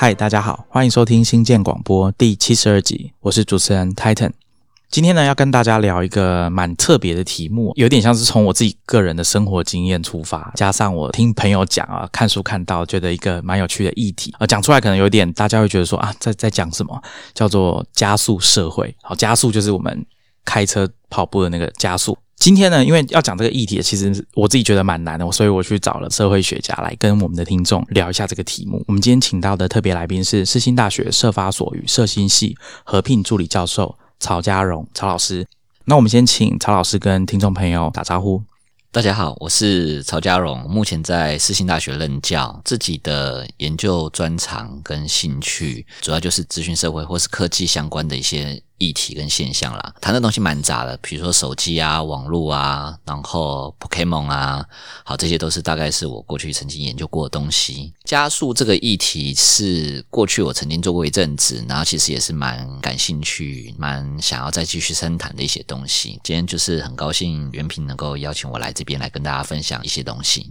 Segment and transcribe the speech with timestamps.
[0.00, 4.30] 嗨，大家好，欢迎收听新建广播第七十二集，我是主持人 Titan。
[4.88, 17.02] 今天呢，要跟大家聊一个蛮特别的题目，有点像是从我自己个人的生活经验出发，加上我听朋友讲啊，看书看到，觉得一个蛮有趣的议题，啊讲出来可能有点大家会觉得说啊，在在讲什么，
[17.34, 18.94] 叫做加速社会。
[19.02, 20.06] 好，加速就是我们
[20.44, 22.16] 开车跑步的那个加速。
[22.38, 28.82] 今天呢，因为要讲这个议题，其实我自己觉得蛮难的，所以我去找了社会学家来跟我们的听众聊一下这个题目。
[28.86, 35.44] 我们今天请到的特别来宾是世新大学社发所与社新系合聘助理教授曹家荣曹老师。
[35.86, 38.40] 那我们先请曹老师跟听众朋友打招呼。
[38.92, 48.62] 大家好，我是曹家荣，目前在世新大学任教，自己的研究专长跟兴趣主要就是资讯社会或是科技相关的一些。
[48.78, 54.64] 议题跟现象啦，谈的东西蛮杂的，比如说手机啊、网络啊，然后 Pokemon 啊，
[55.04, 57.92] 好，这些都是大概是我过去曾经研究过的东西。
[58.04, 66.20] 加速这个议题是过去我曾经做过一阵子，然后其实也是蛮感兴趣、蛮想要再继续深谈的一些东西。
[66.22, 70.50] 今天就是很高兴袁平能够邀请我来这边来跟大家分享一些东西。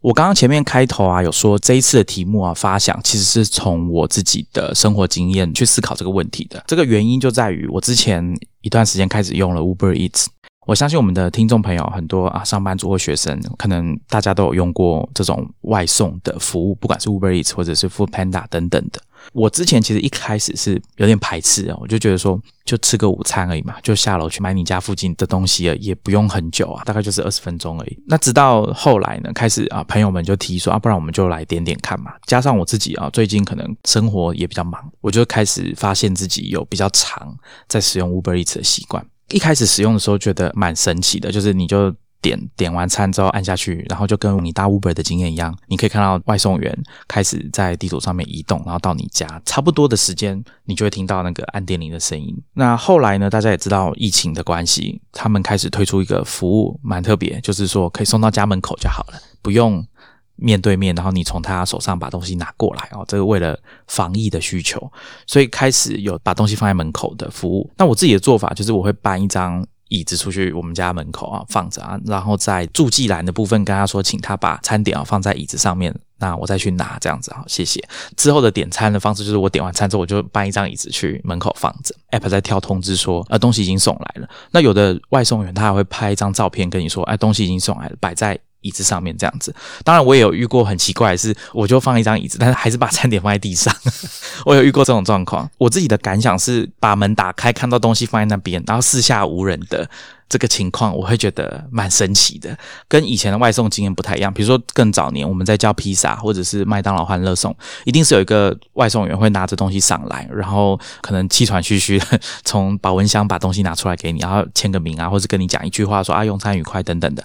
[0.00, 6.62] 我刚刚前面开头啊，有说这一次的题目啊发想，其实是从我自己的生活经验去思考这个问题的。
[6.68, 10.26] 这个原因就在于我之前一段时间开始用了 Uber Eats。
[10.66, 19.00] 我相信我们的听众朋友很多啊，上班族或学生，可能大家都有用过这种外送的服务，不管是 Uber Eats 或者是 Food Panda 等等的。
[19.32, 27.98] 我之前其实一开始是有点排斥啊，我就觉得说，就吃个午餐而已嘛，就下楼去买你家附近的东西，也不用很久啊，大概就是二十分钟而已。
[28.06, 32.12] 那直到后来呢，开始啊，朋友们就提议说啊，不然我们就来点点看嘛。
[32.26, 37.36] 加上我自己啊，最近可能生活也比较忙，我就开始发现自己有比较长
[37.68, 39.04] 在使用 Uber Eats 的习惯。
[39.30, 41.94] 一开始使用的时候觉得蛮神奇的，就是你就。
[42.20, 52.36] 点点完餐之后按下去，然后就跟你搭 Uber 的经验一样，你可以看到外送员开始在地图上面移动，然后到你家差不多的时间，你就会听到那个按电铃的声音。
[52.54, 59.86] 那后来呢，大家也知道疫情的关系，他们开始推出一个服务，蛮特别，就是说可以送到家门口就好了，不用
[60.34, 63.04] 面对面，然后你从他手上把东西拿过来哦。
[63.06, 63.56] 这个为了
[63.86, 64.90] 防疫的需求，
[65.26, 67.70] 所以开始有把东西放在门口的服务。
[67.76, 69.64] 那我自己的做法就是我会搬一张。
[69.88, 77.82] 椅子出去我们家门口啊放着啊，然后在助记栏的部分跟他说，请他把餐点啊放在椅子上面，那我再去拿这样子啊，谢谢。
[78.16, 84.28] 之后的点餐的方式就是我点完餐之后，我就搬一张椅子去门口放着，app 在跳通知说，呃，东西已经送来了。
[84.50, 88.38] 那有的外送员他还会拍一张照片跟你说，哎，东西已经送来了，摆在。
[88.60, 89.54] 椅子上面这样子，
[89.84, 93.74] 当然我也有遇过很奇怪的是，我就放一张椅子，但是还是把餐点放在地上。
[94.44, 95.48] 我有遇过这种状况。
[95.58, 99.88] 我自己的感想是，把门打开，看到东西放在那边，然后四下无人的
[100.28, 102.56] 这个情况，我会觉得蛮神奇的，
[102.88, 104.32] 跟以前的外送经验不太一样。
[104.32, 117.24] 比如说更早年，我们在叫披萨或者是麦当劳欢乐送，一定是有一个外送员会拿着东西上来，然后可能气喘吁吁的 从保温箱把东西拿出来给你，然后签个名啊，或者跟你讲一句话说啊用餐愉快等等的。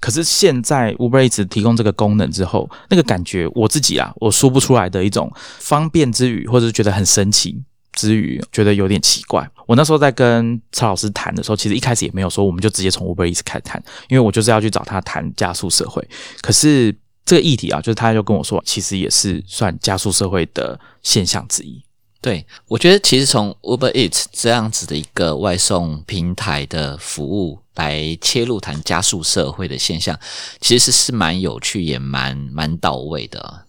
[0.00, 7.62] 可是现在 Uber Eats 提供这个功能之后，那个感觉我自己啊，我说不出来的一种方便之余，或者是觉得很神奇
[7.92, 9.48] 之余，觉得有点奇怪。
[9.66, 16.06] 我那时候在跟曹老师谈的时候，其实一开始也没有说，我们就直接从 Uber Eats 开始谈，因为我就是要去找他谈加速社会。
[16.40, 21.82] 可是这个议题啊，就是他就跟我说，其实也是算加速社会的现象之一。
[22.20, 30.18] 对，我觉得其实从 Uber Eats 这样子的一个外送平台的服务来切入谈加速社会的现象，
[30.60, 33.66] 其实是蛮有趣也蛮蛮到位的。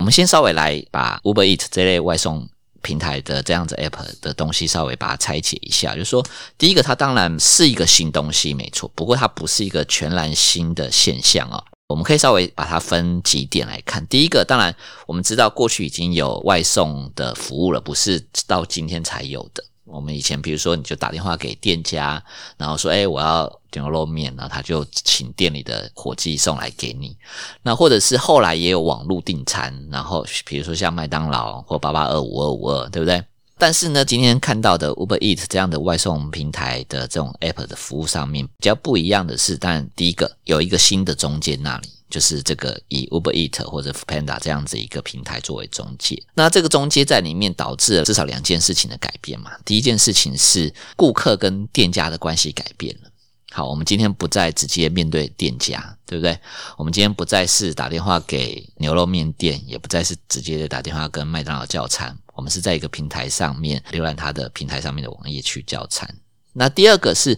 [0.00, 2.48] 我们先稍微来把 Uber Eats 这类外送
[2.82, 6.24] 平台的这样子 App 的东西稍微把它拆解一下，就是说，
[6.56, 11.62] 第一个它当然是一个新东西，没错，不过它不是一个全然新的现象啊。
[11.90, 14.06] 我们可以稍微把它分几点来看。
[14.06, 14.72] 第一个，当然
[15.08, 19.64] 我们知道过去已经有外送的服务了，不是到今天才有的。
[19.86, 22.22] 我们以前比如说，你就打电话给店家，
[22.56, 27.16] 然后说：“哎，我要牛肉面。”然后他就请店里的伙计送来给你。
[27.62, 33.20] 那或者是后来也有网络订餐，然后比如说像麦当劳或八八二五二五二，对不对？
[33.60, 46.20] 但是呢，今天看到的 Uber Eat 这样的外送平台的这种 App 的服务上面比较不一样的是，当然第一个有一个新的中介那里，就是这个以 Uber Eat 或者 Panda 这样子一个平台作为中介。
[46.32, 49.50] 那这个中介在里面导致了至少两件事情的改变嘛。
[49.66, 53.09] 第一件事情是顾客跟店家的关系改变了。
[53.52, 56.38] 好，我们今天不再直接面对店家，对不对？
[56.76, 62.16] 我们今天不再是打电话给牛肉面店，也不再是直接的打电话跟麦当劳叫餐。
[62.34, 66.08] 我们是在一个平台上面浏览它的平台上面的网页去叫餐。
[66.52, 67.36] 那第二个是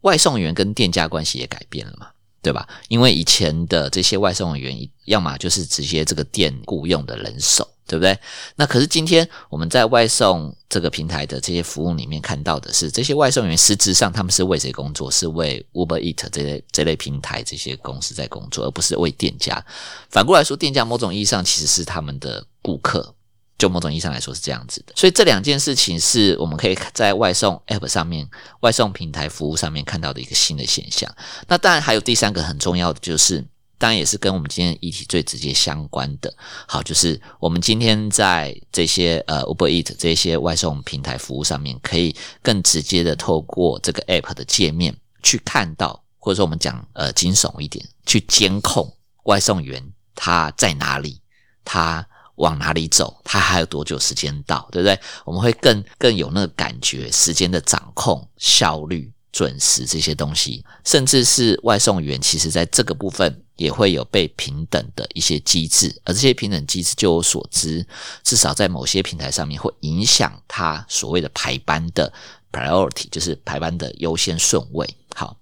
[0.00, 2.08] 外送员跟店家关系也改变了嘛，
[2.42, 2.68] 对吧？
[2.88, 7.68] 因为以前的这些外送员，要么就是直接这个店雇佣的人手。
[7.92, 8.18] 对不对？
[8.56, 15.10] 那可是今天我们在外送这个平台的这些服务里面看到的是，这些外送员实质上他们是为谁工作？
[15.10, 19.62] 是为 Uber Eat 这类这类平台这些公司在工作，而不是为店家。
[20.08, 23.14] 反过来说，店家某种意义上其实是他们的顾客。
[23.58, 28.28] 就某种意义上来说是这样子的，所以这两件事情是我们可以在外送 App 上面、
[28.58, 31.08] 外送平台服务上面看到的一个新的现象。
[31.46, 33.44] 那当然还有第三个很重要的，就是
[33.82, 36.32] 当然也是跟我们今天议题最直接相关的。
[36.68, 49.82] 好，就是我们今天在这些呃 Uber Eat 这些外送平台服务上面，可以更直接的透过这个 App 的界面去看到，或者说我们讲呃惊悚一点，去监控外送员
[50.14, 51.20] 他在哪里，
[51.64, 52.06] 他。
[52.36, 53.20] 往哪里走？
[53.22, 54.66] 他还有多久时间到？
[54.72, 54.98] 对不对？
[55.26, 66.00] 我们会更更有那个感觉，时间的掌控、效率、准时这些东西，甚至是外送员，其实在这个部分也会有被平等的一些机制。
[66.04, 67.86] 而这些平等机制，就我所知，
[68.22, 72.12] 至少在某些平台上面会影响他所谓的排班的
[72.52, 74.88] priority，就是排班的优先顺位。
[75.14, 75.36] 好。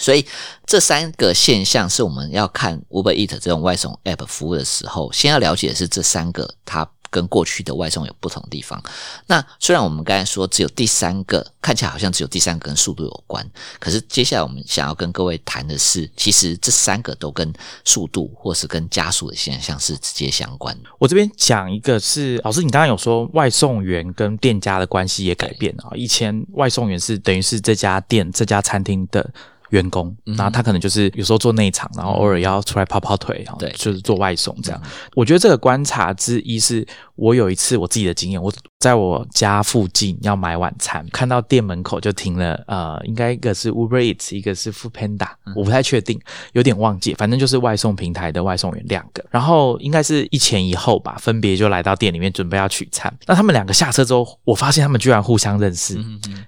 [0.00, 0.24] 所以
[0.64, 8.82] 这三个现象是我们要看 Uber Eat 这种外送 App 服务的时候，先要了解的是这三个它跟过去的外送有不同的地方。
[9.26, 17.52] 那虽然我们刚才说只有第三个看起来好像只有第三个跟速度有关，可是接下来我们想要跟各位谈的是，其实这三个都跟
[17.84, 20.90] 速度或是跟加速的现象是直接相关的。
[20.98, 29.30] 我这边讲一个是老师，你刚刚有说外送员跟店家的关系也改变了，以前外送员是等于是这家店这家餐厅的。
[29.70, 34.80] 员工，然后他可能就是有时候做内场，然后偶尔要出来跑跑腿，对，就是做外送这样。
[35.14, 36.86] 我觉得这个观察之一是
[37.16, 46.20] 我有一次我自己的经验，我在我家附近要买晚餐，看到店门口就停了，呃，应该一个是 Uber Eats，一个是 Food Panda，我不太确定，
[46.52, 53.12] 有点忘记，反正就是外送平台的外送员两个，然后应该是一前一后吧，分别就来到店里面准备要取餐。
[53.26, 55.98] 那他们两个下车之后，我发现他们居然互相认识，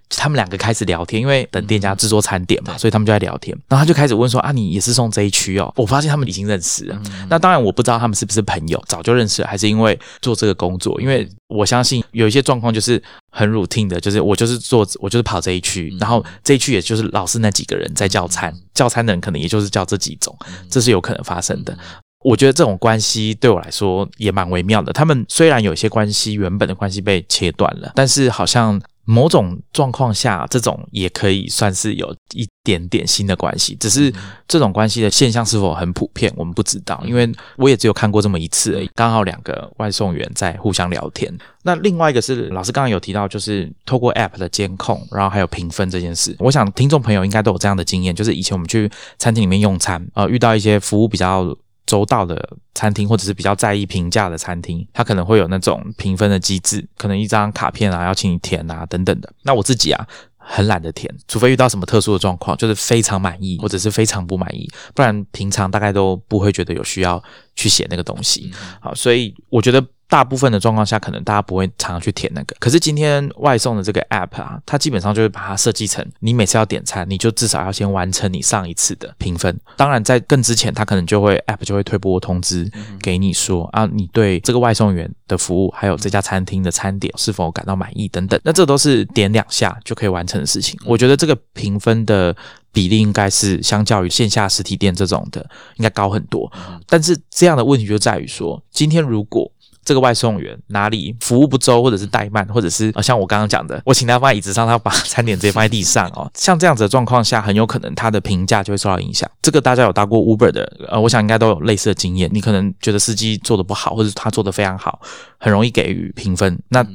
[0.09, 3.57] 他们两个开始聊天，因为等店家制作餐点嘛，所以他们就在聊天。
[3.69, 7.03] 然后他就开始问说：“啊，你也是送这一区哦？”我发现他们已经认识了。
[7.29, 11.01] 那当然我不知道他们是不是朋友，早就认识了，还是因为做这个工作？
[11.01, 20.37] 因为我相信有一些状况就是很 routine 的，就是我就是做，我就是跑这一区，然后这一区也就是老是那几个人在叫餐，叫餐的人可能也就是叫这几种，
[20.69, 21.77] 这是有可能发生的。
[22.23, 24.93] 我觉得这种关系对我来说也蛮微妙的。
[24.93, 28.81] 他们虽然有些关系原本的关系被切断了，但是好像。
[29.11, 34.13] 某种状况下，这种也可以算是有一点点新的关系，只是
[34.47, 38.89] 这种关系的现象是否很普遍，我们不知道，因为我也只有看过这么一次而已。
[38.95, 41.37] 刚好两个外送员在互相聊天。
[41.65, 46.37] 那另外一个是老师刚刚有提到，就是透过 App 的监控，然后还有评分这件事。
[46.39, 51.57] 我想听众朋友应该都有这样的经验，就是以前我们去餐厅里面用餐，呃，遇到一些服务比较。
[51.91, 59.33] 周到的餐厅，或者是比较在意评价的餐厅，它可能会有那种评分的机制，可能一张卡片啊，要请你填啊，等等的。
[59.43, 60.07] 那我自己啊，
[60.39, 67.21] 很懒得填，除非遇到什么特殊的状况，就是非常满意，或者是非常不满意，不然平常大概都不会觉得有需要
[67.55, 68.53] 去写那个东西。
[68.81, 69.85] 好，所以我觉得。
[70.11, 72.57] 大部分的状况下，可能大家不会常常去填那个。
[72.59, 79.57] 可是今天外送的这个 app 啊，它基本上就会把它设计成，你每次要点餐，你就至少要先完成你上一次的评分。
[79.77, 82.69] 当然，在更之前，它可能就会 app 就会推播通知
[83.01, 88.41] 给你说啊，你对这个外送员的服务，还有这家餐厅的餐点是否感到满意等等。
[88.43, 90.77] 那这都是点两下就可以完成的事情。
[90.85, 92.35] 我觉得这个评分的
[92.73, 95.41] 比例应该是相较于线下实体店这种的，
[95.77, 96.51] 应该高很多。
[96.87, 99.51] 但是这样的问题就在于说，今天如果
[99.83, 106.31] 这个外送员哪里服务不周，或者是怠慢，或者是像我刚刚讲的，我请他放在椅子上，他把餐点直接放在地上哦。
[106.37, 109.29] 像这样子的状况下，很有可能他的评价就会受到影响。
[109.41, 112.29] 这个大家有搭过 Uber 的，呃，我想应该都有类似的经验。
[112.33, 115.01] 你可能觉得司机做的不好，或者他做的非常好，
[115.39, 116.63] 很容易给予评分。
[116.69, 116.87] 那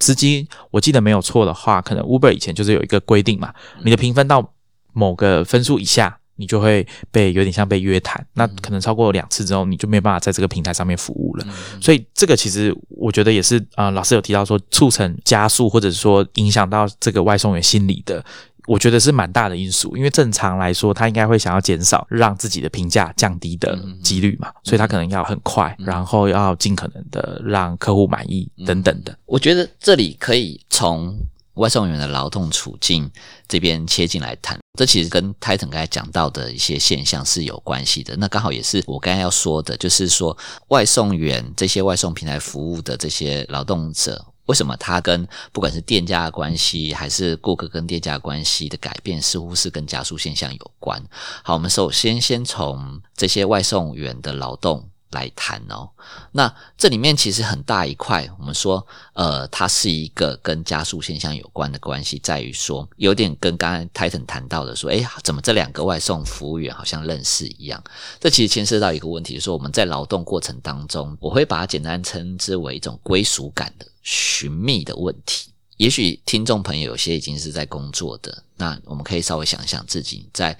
[0.00, 4.52] 司机，我记得没有错的话，可能 Uber 以前就是有一个规定嘛，你的评分到
[4.92, 6.18] 某个分数以下。
[6.36, 11.46] 你就会被有点像被约谈，那可能超过两次之后，你就没有办法在这个平台上面服务了。
[11.80, 18.24] 所以这个其实我觉得也是啊，老师有提到说促成加速，或者说影响到这个外送员心理的，
[18.66, 19.94] 我觉得是蛮大的因素。
[19.96, 29.16] 因为正常来说，他应该会想要减少让自己的评价降低的几率嘛，所以他可能要很快，然后要尽可能的让客户满意等等的。
[29.26, 31.14] 我觉得这里可以从。
[31.56, 33.10] 外送员的劳动处境
[33.46, 38.16] 这边切进来谈，这其实跟 Titan 刚才讲到的一些现象是有关系的。
[38.16, 40.36] 那刚好也是我刚才要说的，就是说
[40.68, 51.02] 外送员这些外送平台服务的这些劳动者，为什么他跟不管是店家的关系，还是顾客跟店家关系的改变，似乎是跟加速现象有关。
[51.42, 54.88] 好，我们首先先从这些外送员的劳动。
[55.12, 55.88] 来谈哦。
[56.32, 67.82] 那这里面其实很大一块，我们说，呃，它是一个跟加速现象有关的关系，在于说，有点跟刚才 Titan 谈到的说，诶，怎么这两个外送服务员好像认识一样？
[68.18, 75.50] 这其实牵涉到一个问题，说我们在劳动过程当中，我会把它简单称之为一种归属感的寻觅的问题。
[75.78, 80.56] 也许听众朋友有些已经是在工作的，那我们可以稍微想想自己在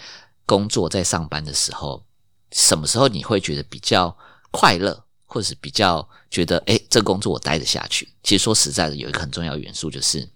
[0.47, 2.02] 工作、在上班的时候，
[2.50, 4.16] 什么时候你会觉得比较
[4.52, 8.09] 快乐，或者是比较觉得，诶，这工作我待得下去？
[8.23, 10.28] 其实说实在的，有一个很重要元素，就是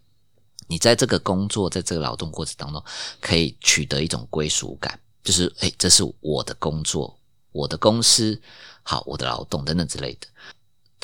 [0.66, 2.82] 你在这个工作、在这个劳动过程当中，
[3.20, 7.16] 可以取得一种归属感，就是诶，这是我的工作、
[7.52, 8.40] 我的公司，
[8.82, 10.26] 好，我的劳动等等之类的。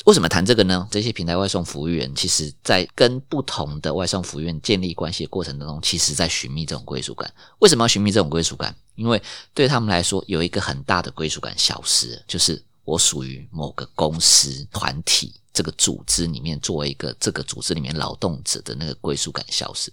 [0.07, 0.89] 为什么谈这个呢？
[0.91, 7.33] 这些平台外送服务员，其实在跟不同的外送服务员建立关系的过程当中，其实在寻觅这种归属感。
[7.61, 8.75] 为什么要寻觅这种归属感？
[8.97, 9.23] 因为
[9.55, 15.35] 对他们来说，有一个很大的归属感消失，就是我属于某个公司团体。
[15.55, 19.93] 这个组织里面，作为一个这个组织里面劳动者的那个归属感消失。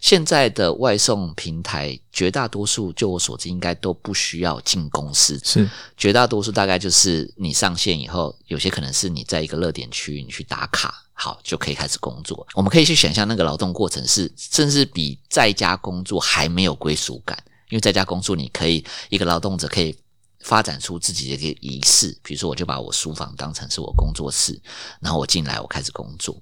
[0.00, 5.36] 现在的外送平台，绝大多数就我所知，应该都不需要进公司。
[5.42, 12.46] 是绝大多数大概就是你上线以后，有些可能是你在一个热点区域，你去打卡，好就可以开始工作。
[12.54, 17.36] 我们可以去想象那个劳动过程是，甚至比在家工作还没有归属感，
[17.70, 19.98] 因为在家工作你可以一个劳动者可以。
[20.40, 24.60] 发展出自己的一个仪式，比如说，我就把我书房当成是我工作室，
[25.00, 26.40] 然后我进来，我开始工作。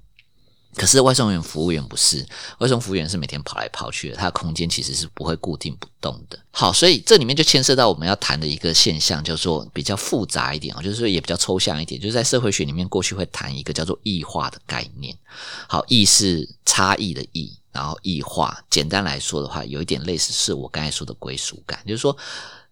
[0.74, 2.24] 可是外送员服务员不是，
[2.58, 6.38] 外送服务员是每天跑来跑去的，他的空间其实是不会固定不动的。
[6.50, 15.16] 好，所以这里面就牵涉到我们要谈的一个现象，叫做比较复杂一点啊，就是说也比较抽象一点，就是在社会学里面过去会谈一个叫做异化的概念。
[15.66, 22.16] 好，异是差异的异，然后异化，简单来说的话，有一点类似是我刚才说的归属感，就是说。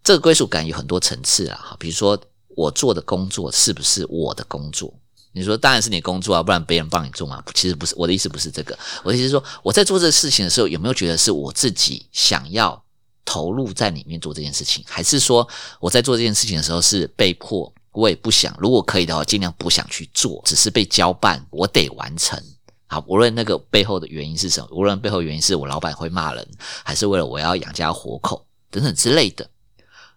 [0.06, 2.16] 这个归属感有很多层次啊，比如说
[2.50, 4.94] 我做的工作是不是我的工作？
[5.32, 7.42] 你说当然是你工作啊，不然别人帮你做嘛？
[7.54, 12.80] 其实不是，我的意思不是这个，我的意思是说我在做这个事情的时候，有没有觉得是我自己想要
[13.25, 15.44] 投入在里面做这件事情，还是说
[15.80, 17.75] 我在做这件事情的时候是被迫？
[17.90, 22.40] 我也不想，如果可以的话，尽量不想去做，只是被交办，我得完成。
[22.86, 26.48] 好，无论那个背后的原因是什么，无论背后原因是我老板会骂人，
[26.84, 29.50] 还是为了我要养家活口等等之类的。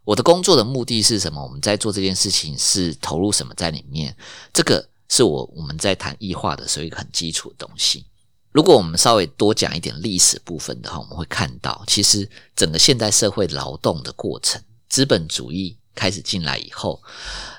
[0.10, 1.40] 我的工作的目的是什么？
[1.40, 4.18] 我们在做这件事情是投入什么在里面？
[4.52, 8.04] 这个是我我们在谈异化的时候一个很基础的东西。
[8.52, 17.00] 如果我们稍微多讲一点历史部分的话，我们会看到，其实整个现代社会劳动的过程，资本主义开始进来以后，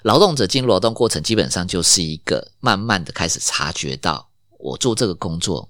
[0.02, 4.28] 劳动者进入劳动过程，基本上就是一个慢慢的开始察觉到，
[4.59, 5.69] 我做这个工作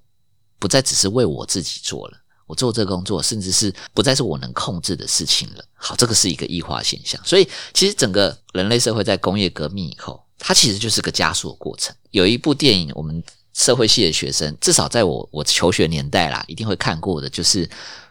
[0.58, 2.19] 不再只是为我自己做了。
[2.50, 5.64] 我做这个工作，甚至是不再是我能控制的事情了。
[5.74, 7.20] 好，这个是一个异化现象。
[7.24, 11.94] 所以，其实整个人类社会在工业革命以后，它其实就是个加速的过程。
[12.10, 13.22] 有一部电影，我们
[13.54, 17.70] 社会系的学生，至少在我我求学年代啦，一定会看过的，就是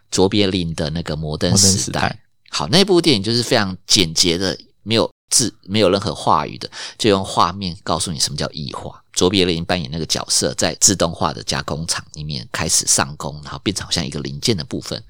[0.09, 2.17] 卓别林的那个《摩登时代》。
[2.49, 9.03] 好，那部电影就是非常简洁的，没有字，没有任何话语的，就用画面告诉你什么叫异化。
[9.19, 15.03] 卓别林扮演那个角色，在自动化的加工厂里面开始上工，然后变成好像一个零件的部分。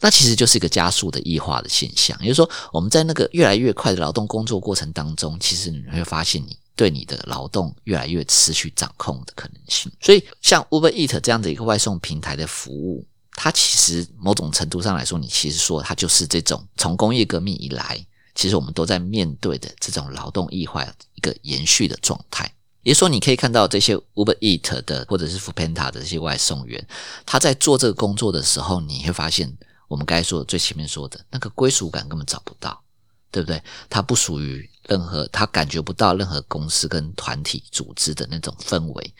[0.00, 2.18] 那其实就是一个加速的异化的现象。
[2.22, 9.92] 也就是说，我们在那个越来越快的劳动工作过程当中，其实你会发现，你对你的劳动越来越失去掌控的可能性。
[10.00, 18.02] 所以，像 Uber Eat 这样的一个外送平台的服务，它其实某种程度上来说，你其实说它就是这种从工业革命以来，
[18.34, 20.82] 其实我们都在面对的这种劳动异化
[21.14, 22.50] 一个延续的状态。
[22.82, 26.86] 也说，你可以看到这些 Uber Eat 的或者是 Foodpanda 的这些外送员，
[27.26, 29.54] 他在做这个工作的时候，你会发现，
[29.86, 32.82] 我们该说的最前面说的那个归属感根本找不到，
[33.30, 33.62] 对不对？
[33.90, 39.14] 他不属于任何，他感觉不到任何公司跟团体组织的那种氛围，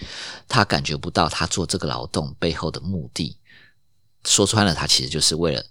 [0.48, 3.36] 他感觉不到他做这个劳动背后的目的。
[4.24, 5.62] 说穿了，他其实就是为了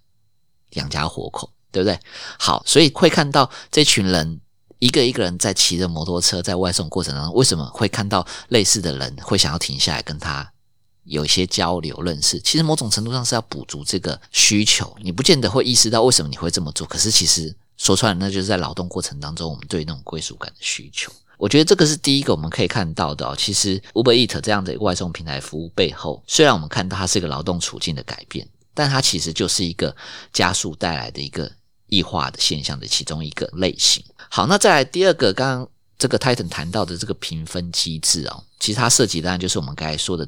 [0.71, 1.99] 养家活口，对不对？
[2.37, 4.39] 好，所以会看到这群人。
[4.79, 10.49] 一个一个人在骑着摩托车在外送过程当中，为什么会看到类似的人会想要停下来跟他
[11.03, 12.39] 有一些交流认识？
[12.39, 14.95] 其实某种程度上是要补足这个需求。
[15.01, 21.11] 你不见得会意识到为什么你会这么做，可是其实说出来，那就是在劳动过程当中我们对那种归属感的需求。
[21.37, 23.35] 我觉得这个是第一个我们可以看到的。
[23.37, 29.95] 其实 Uber Eat 这样的外送平台服务背后，虽然我们看到它是一个劳动处境的改变，但它其实就是一个
[30.31, 31.51] 加速带来的一个
[31.87, 34.03] 异化的现象的其中一个类型。
[34.29, 40.27] 好，那再来第二个，刚刚这个 Titan 谈到的这个评分机制哦，其实它涉及当然就是我们刚才说的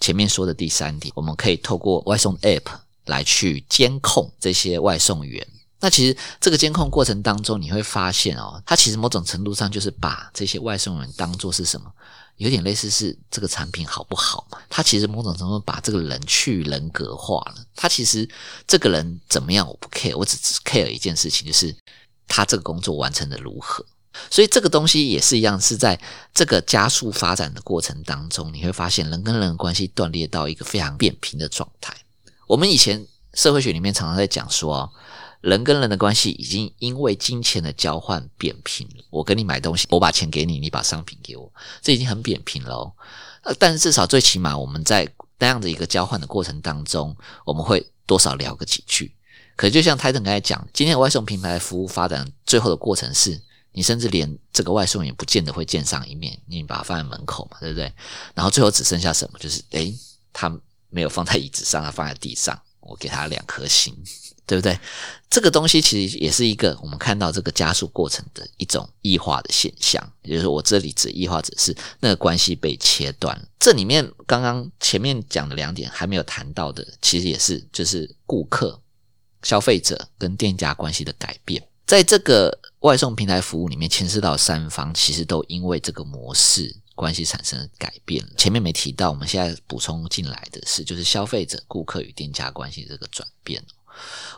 [0.00, 2.64] 前面说的第三点，我们可以透过外送 App
[3.06, 5.46] 来去监控这些外送员
[5.78, 11.92] 那其实这个监控过程当中，你会发现哦，它其实某种程度上就是把这些外送员当做是什么，
[12.38, 14.58] 有点类似是这个产品好不好嘛？
[14.68, 17.64] 它其实某种程度把这个人去人格化了。
[17.76, 18.28] 他其实
[18.66, 21.74] 这个人怎么样我不 care，我只 care 一件事情，就是
[22.26, 23.84] 他这个工作完成的如何。
[24.30, 26.00] 所以这个东西也是一样，是在
[26.32, 31.94] 这个加速发展的过程当中，你会发现人跟人的关系断裂到一个非常扁平的状态。
[32.46, 34.92] 我们以前社会学里面常常在讲说。
[35.42, 39.04] 人跟人的关系已经因为金钱的交换扁平了。
[39.10, 42.92] 我跟你买东西，我把钱给你，你把商品给我，这已经很扁平了。
[43.42, 47.14] 呃，但是至少最起码我们在那样的一个交换的过程当中，
[47.44, 49.14] 我们会多少聊个几句。
[49.56, 53.40] 可就像泰登刚才讲，今天外送平台服务发展最后的过程是，
[53.72, 57.92] 你甚至连这个外送也不见得会见上一面，你把它放在门口嘛，对不对？
[58.34, 59.38] 然后最后只剩下什么？
[59.38, 59.92] 就是诶，
[60.32, 60.54] 他
[60.90, 63.96] 没有放在椅子上，他放在地上，我给他两颗星。
[64.46, 64.78] 对不对？
[65.28, 70.00] 这个东西其实也是一个我们看到这个加速过程的一种异化的现象。
[70.22, 73.36] 也就是，我这里指异化，只是那个关系被切断。
[73.58, 78.80] 这里面刚刚前面讲的两点还没有谈到的，其实也是就是顾客、
[79.42, 81.62] 消费者跟店家关系的改变。
[81.86, 88.24] 在这个外送平台服务里面，牵涉到三方，其实都因为这个模式关系产生了改变。
[88.36, 93.62] 前面没提到，我们现在补充进来的是，就是消费者、顾客与店家关系这个转变。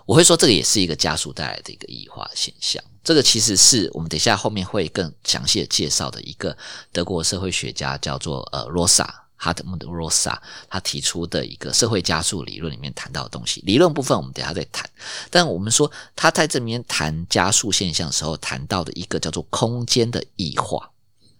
[0.04, 2.82] 我会说，这个也是一个加速带来的一个异化现象。
[3.02, 6.56] 这个其实是我们等下后面会更详细的介绍的一个
[6.92, 13.62] 德国社会学家叫做呃罗萨哈德穆德罗萨，他提出的一个社会加速理论里面谈到的东西。
[13.62, 14.90] 理论部分我们等下再谈。
[15.30, 20.90] 但我们说他在这边谈加速现象的时候，谈到的一个叫做空间的异化。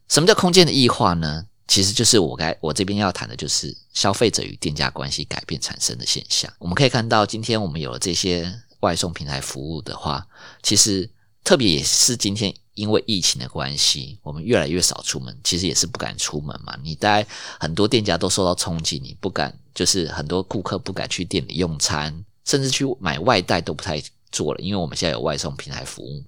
[0.08, 1.44] 什么叫空间的异化呢？
[1.66, 6.50] 其实就是我该我这边要谈的，就是消费者与店家关系改变产生的现象。
[6.58, 8.50] 我们可以看到，今天我们有了这些
[8.80, 10.26] 外送平台服务的话，
[10.62, 11.10] 其实
[11.44, 16.78] 特别也是今天因为疫情的关系，我们越来越少出门，其实也是不敢出门嘛。
[16.82, 17.26] 你在
[17.58, 26.22] 很多店家都受到冲击，你不敢，就是很多顾客不敢去店里用餐，甚至去买外带都不太做了，因为我们现在有外送平台服务。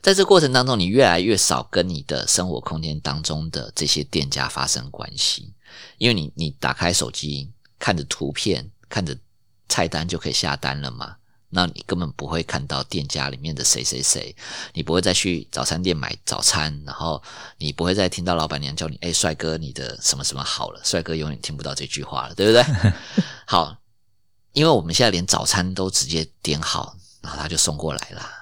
[0.00, 5.52] 在这过程当中，你越来越少跟你的生活空间当中的这些店家发生关系，
[5.98, 9.14] 因为你你打开手机看着图片，看着
[9.68, 11.16] 菜单就可以下单了嘛，
[11.52, 14.34] 那你根本不会看到店家里面的谁谁谁，
[14.72, 17.20] 你不会再去早餐店买早餐，然后
[17.58, 22.62] 你不会再听到老板娘叫你，哎，帅哥，你的什么什么好了，帅哥永远听不到这句话了，对不对？
[23.46, 23.76] 好，
[24.52, 28.36] 因为我们现在连早餐都直接点好，然后他就送过来啦。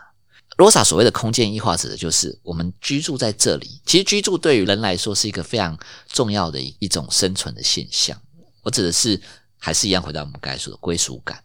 [0.59, 3.81] 罗萨所谓的空间异化，指的就是我们居住在这里。
[3.87, 8.21] 其实居住对于人来说是一个非常重要的一种生存的现象。
[8.63, 9.19] 我指的是
[9.57, 11.43] 还是一样回到我们刚才说的归属感。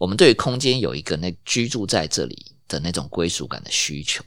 [0.00, 4.24] 我们对于空间有一个那居住在这里的那种归属感的需求。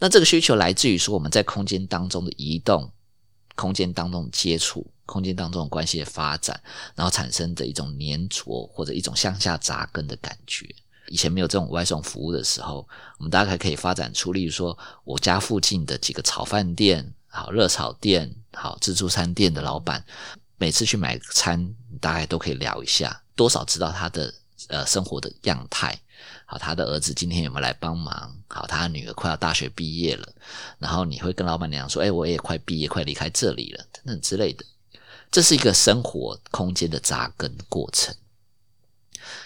[0.00, 2.90] 那这个需求来自于说我们在空间当中的移动、
[3.54, 6.60] 空间当中接触、空间当中的关系的发展，
[6.96, 10.66] 然后产生的一种粘着或者一种向下扎根的感觉。
[11.06, 20.04] 以前没有这种外送服务的时候，我们大概可以发展出，例如说我家附近的几个炒饭店、好热炒店、好自助餐店的老板，
[20.58, 24.34] 每次去买餐，大概都可以聊一下，多少知道他的
[24.68, 25.98] 呃生活的样态。
[26.46, 28.34] 好，他的儿子今天有没有来帮忙？
[28.48, 30.28] 好，他的女儿快要大学毕业了，
[30.78, 34.64] 然后你会跟老板娘说：“哎，我也快毕业，快离开这里了，等等之类的。”
[35.30, 38.14] 这是一个生活空间的扎根过程。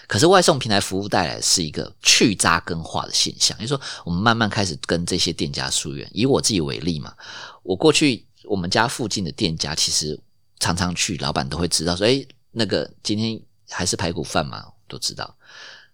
[0.07, 6.07] 可是外送平台服务带来是一个去扎根化的现象，就是说我们慢慢开始跟这些店家疏远。
[6.13, 7.15] 以我自己为例嘛，
[7.63, 10.19] 我过去我们家附近的店家，其实
[10.59, 15.33] 常常去，老板都会知道说，哎，那个今天还是排骨饭嘛，都知道。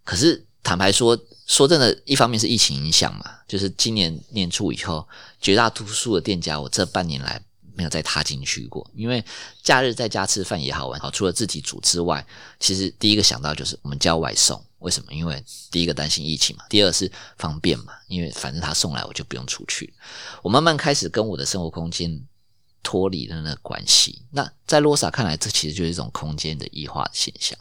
[0.04, 5.08] 可是坦白说，说真的，一方面是疫情影响嘛，就是今年年初以后，
[5.40, 7.40] 绝大多数的店家，我这半年来。
[7.78, 9.22] 没有再踏进去过，因为
[9.62, 10.98] 假日在家吃饭也好玩。
[10.98, 12.26] 好，除了自己煮之外，
[12.58, 14.66] 其实第一个想到就是我们叫外送。
[14.80, 15.14] 为什么？
[15.14, 19.94] 因为第一个担心疫情嘛，第二是方便嘛，因为反正他送来我就不用出去。
[20.42, 22.18] 我慢慢开始跟我的生活空间
[22.82, 24.22] 脱离了那个关系。
[24.32, 27.60] 那在罗萨看来，这其实就是一种空间的异化的现象。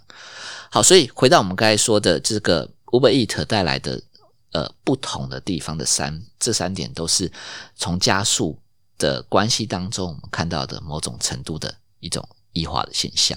[0.74, 4.02] 好，所以回到我们刚才说的这个 Uber Eat 带来的
[4.50, 7.30] 呃不同的地方的三这三点，都是
[7.76, 8.58] 从加速。
[8.96, 13.36] 的关系当中，我们看到的某种程度的一种异化的现象。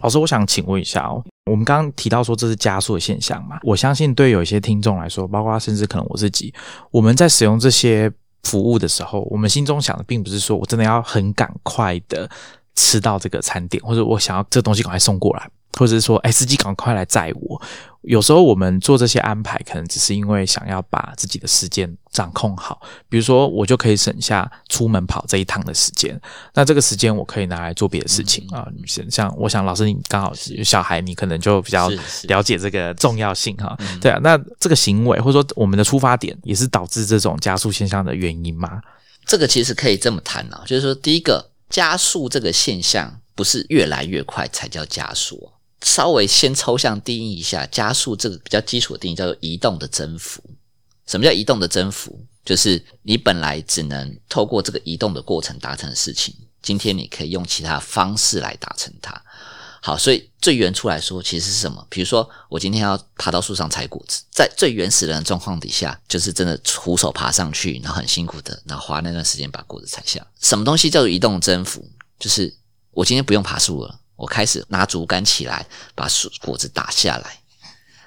[0.00, 3.58] 老师，我想请问一下哦，我们刚刚提到说这是加速的现象嘛？
[3.62, 6.52] 我相信对有一些听众来说，包括甚至可能我自己，
[6.90, 8.10] 我们在使用这些
[8.42, 12.28] 服务的时候，我们心中想的并不是说我真的要很赶快的
[12.74, 17.60] 吃到这个餐点，或者我想要这东西赶快送过来，或者是说，哎，司机赶快来载我。
[18.02, 22.80] 有时候我们做这些安排，可能只是因为想要把自己的时间掌控好。
[23.08, 26.18] 比如说，我就可以省下出门跑这一趟的时间，
[26.54, 28.66] 那这个时间我可以拿来做别的事情啊。
[29.10, 31.90] 像我想，老师你刚好有小孩，你可能就比较
[32.24, 33.76] 了解这个重要性哈。
[34.00, 38.80] 对啊，那这个行为或者说我们的出发点，也是导致这种加速现象的原因吗？
[39.26, 45.52] 这个其实可以这么谈啊，就是说，第一个加速这个现象，不是越来越快才叫加速。
[45.82, 50.42] 稍微先抽象定义一下，加速这个比较基础的定义叫做移动的增幅。
[51.06, 52.24] 什么叫移动的增幅？
[52.44, 59.20] 就是你本来只能透过这个移动的过程达成的事情，今天你可以用其他方式来达成它。
[59.82, 61.86] 好，所以最原初来说，其实是什么？
[61.88, 70.26] 比如说，我今天要爬到树上采果子，在最原始人的状况底下，就是真的徒手爬上去，然后很辛苦的，然后花那段时间把果子采下。
[70.40, 71.88] 什么东西叫做移动增幅？
[72.18, 72.54] 就是
[72.90, 74.00] 我今天不用爬树了。
[74.20, 77.38] 我开始拿竹竿起来，把树果子打下来。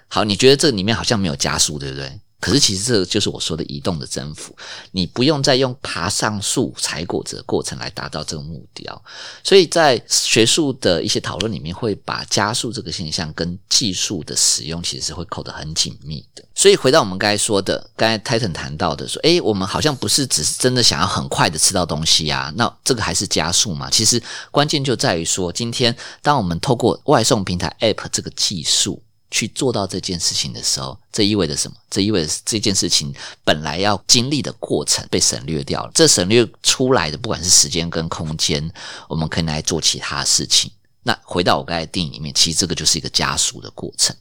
[0.07, 2.19] 好，你觉得这里面好像没有加速，对不对？
[2.43, 4.53] 可是其实这就是我说的移动的增幅，
[4.91, 9.01] 你不用再用爬上树采果子的过程来达到这个目标。
[9.41, 16.43] 所以在学术的一些讨论里面，会把加速这个现象跟技术的使用其实是会扣得很紧密的。
[16.53, 23.89] 所以回到我们刚才说的，刚才 Titan 谈到的说，诶，我们好像不是只是真的想要很快的吃到东西啊，那这个还是加速嘛？
[23.89, 29.01] 其实关键就在于说，今天当我们透过外送平台 App 这个技术。
[29.33, 31.75] 去做到这件事情的时候，这意味着什么？
[31.89, 33.11] 这意味着这件事情
[33.43, 35.91] 本来要经历的过程被省略掉了。
[35.95, 38.71] 这省略出来的，不管是时间跟空间，
[39.09, 40.71] 我们可以来做其他事情。
[41.01, 44.15] 那回到我刚才电影里面，其实这个就是一个加速的过程。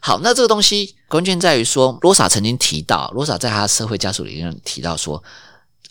[0.00, 5.20] 好，那这个东西关键在于说，罗莎曾经提到，罗莎在他社会加速理论提到说，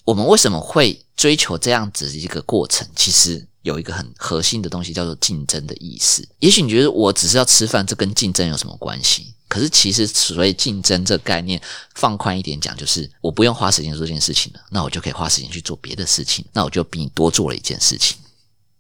[0.06, 2.88] 我们为什么会追求这样子一个过程？
[2.96, 3.46] 其实。
[3.68, 6.28] 有一个很核心的东西叫做竞争的意识。
[6.40, 9.34] 也许你觉得我只是要吃饭，这跟竞争有什么关系？
[9.50, 11.62] 可是其实所谓竞争这概念，
[11.96, 18.18] 放宽一点讲，就是我不用花时间做这件事情了，那我就可以花时间去做别的事情，那我就比你多做了一件事情，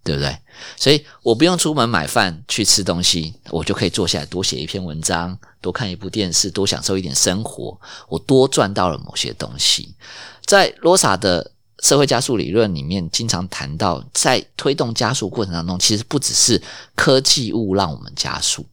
[0.04, 0.38] 对不对？
[0.78, 9.95] 所以我不用出门买饭去吃东西，我就可以坐下来多写一篇文章，多看一部电视，多享受一点生活，我多赚到了某些东西。
[10.45, 11.52] 在罗萨的。
[11.83, 16.61] 社会加速理论里面经常谈到，在推动加速过程当中，其实不只是
[16.95, 18.65] 科技物让我们加速，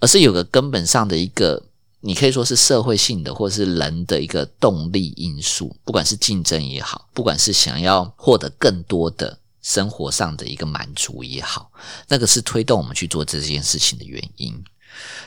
[0.00, 1.62] 而是有个根本上的一个，
[2.00, 11.70] 你可以说是社会性的，或是人的一个动力因素，不管是竞争也好，不管是想要获得更多的生活上的一个满足也好，
[12.08, 14.64] 那个是推动我们去做这件事情的原因，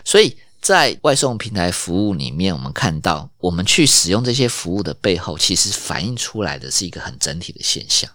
[0.03, 0.35] 所以。
[0.63, 8.09] 在外送平台服务里面，我们看到，我们去使用这些服务的背后，其实反映出来的是一个很整体的现象，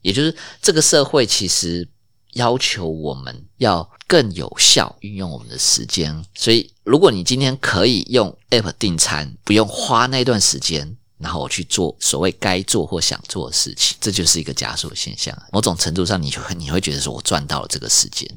[0.00, 1.88] 也就是这个社会其实
[2.34, 6.24] 要求我们要更有效运用我们的时间。
[6.32, 10.96] 所以，如果你今天可以用 App 订餐，不用花那段时间。
[11.18, 15.36] 然后我去做所谓该做或想做的事情，这就是一个加速的现象。
[15.52, 18.28] 某种程度上，你就你会觉得说我赚到了这个时间，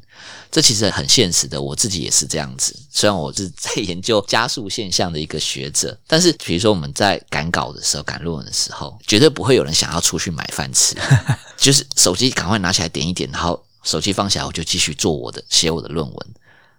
[0.52, 1.62] 这其实很现实的。
[1.62, 2.76] 我自己也是这样子。
[2.90, 10.96] 虽然我是在研究加速现象的一个学者，但是比如说我们在赶稿的时候、赶论文的时候，绝对不会有人想要出去买饭吃，
[11.58, 16.28] 就是手机赶快拿起来点一点，然后手机放下，我就继续做我的写我的论文，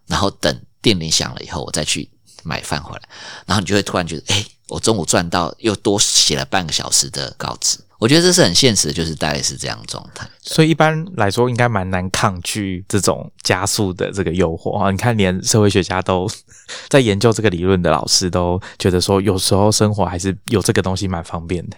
[0.07, 2.11] 然后等电铃响了以后，我再去
[2.45, 3.03] 买饭回来，
[3.47, 4.45] 然后你就会突然觉得，哎。
[4.69, 10.27] 我中午赚到，又多写了半个小时的稿子，我觉得这是很现实的，就是大概是这样状态。
[10.41, 14.91] 所以一般来说，应该蛮难抗拒这种加速的这个诱惑啊！
[14.91, 16.27] 你看，连社会学家都
[16.89, 21.77] 在研究这个理论的老师都觉得说，有时候生活还是有这个东西蛮方便的。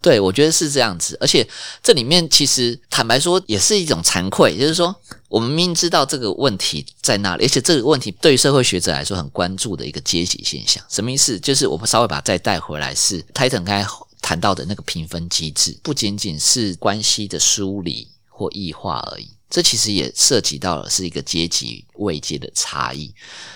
[0.00, 1.44] 对，我觉得是这样子，而且
[1.82, 4.94] 这里面其实坦白说也是一种惭愧，就是说
[5.28, 11.40] 我们明明知道这个问题在那里，而且这个问题对于社会学者来说很关注的一个阶级现象，什么意思？
[11.40, 13.84] 就是我们稍微把它再带回来，是 Titan 刚才
[14.22, 19.30] 谈到的那个评分机制，不仅仅是关系的梳理或异化而已。
[19.48, 23.14] 这其实也涉及到了是一个阶级位阶的差异。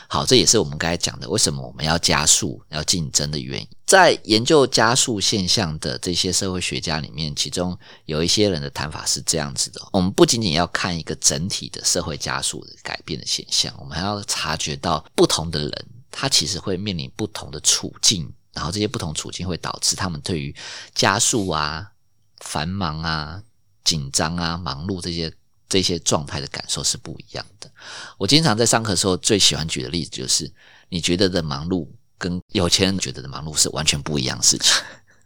[0.08, 3.66] 好，这也是我们刚才讲的，为什么我们要加速、要竞争的原因。
[3.90, 20.54] 在研究加速现象的这些社会学家里面，其中有一些人的谈法是这样子的：我们不仅仅要看一个整体的社会加速的改变的现象，我们还要察觉到不同的人，他其实会面临不同的处境，然后这些不同处境会导致他们对于
[20.94, 21.90] 加速啊、
[22.38, 23.42] 繁忙啊、
[23.82, 25.32] 紧张啊、忙碌这些。
[25.68, 27.70] 这些状态的感受是不一样的。
[28.18, 30.52] 我经常在上课的时候最喜欢举的例子就是，
[30.88, 31.86] 你觉得的忙碌
[32.20, 34.70] 跟有钱人觉得的忙碌是完全不一样的事情。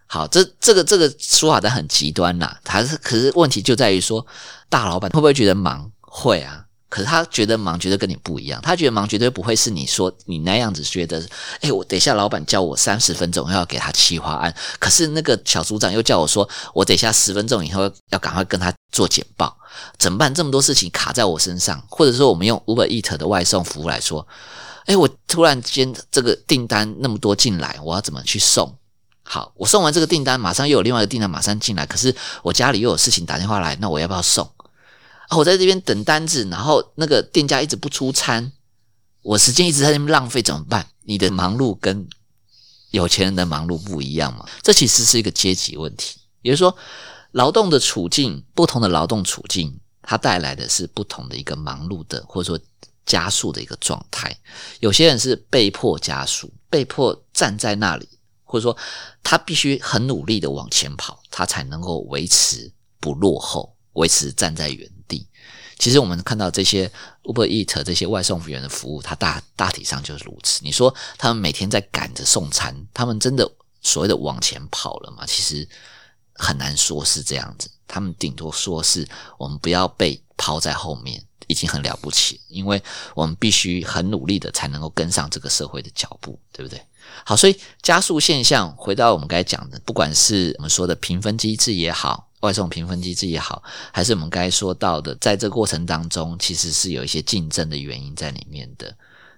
[0.06, 4.24] 好，这这个这个说法的很极端啦，还是可是问题就在于说，
[4.68, 5.90] 大老板会不会觉得忙？
[6.00, 6.60] 会啊。
[6.90, 8.60] 可是他觉得忙，觉得跟你不一样。
[8.62, 11.20] 他觉得忙绝对不会是你说你那样子觉得。
[11.60, 19.56] 哎，我等一下老板叫我三十分钟要给他企划案，可是那个小组长又叫我说，我等一下十分钟以后要赶快跟他做简报，
[19.98, 20.32] 怎么办？
[20.32, 24.24] 这么多事情卡在我身上，或者说我们用 Uber Eat 的外送服务来说，
[24.86, 28.76] 哎，我突然间这个订单那么多进来，我要怎么去送？
[29.22, 34.50] 好，我送完这个订单，马上又有另外一个订单马上进来，可是我家里又有事情打电话来，那我要不要送？
[35.30, 38.52] 我在这边等单子，然后那个店家一直不出餐，
[39.22, 40.86] 我时间一直在那边浪费，怎么办？
[41.04, 42.06] 你的忙碌跟
[42.90, 44.46] 有钱人的忙碌不一样嘛？
[44.62, 46.76] 这其实是一个阶级问题，也就是说，
[47.32, 52.62] 劳动的处境，不同的劳动处境，它带来的是不同的一个忙碌的，或者说
[53.06, 54.36] 加速的一个状态。
[54.80, 58.08] 有些人是被迫加速，被迫站在那里，
[58.42, 58.76] 或者说
[59.22, 65.28] 他必须很努力的往前跑，他才能够维持不落后，维持站在原地。
[65.76, 66.90] 其实我们看到这些
[67.24, 70.60] Uber Eat 这些外送员的服务，它大大体上就是如此。
[70.62, 73.50] 你说他们每天在赶着送餐，他们真的
[73.82, 75.24] 所谓的往前跑了吗？
[75.26, 75.68] 其实
[76.34, 77.68] 很难说是这样子。
[77.88, 82.82] 他们顶多说是我们不要被抛在后面，已经很了不起，因为
[83.14, 86.80] 我们必须很努力的才能够跟上这个社会的脚步，对不对？
[87.24, 92.28] 好，所以加速现象回到我们刚才讲的，不管是我们说的评分机制也好。
[92.40, 98.94] 外送评分机制也好，还是我们该说到的，在这过程当中，其实是有一些竞争的原因在里面的。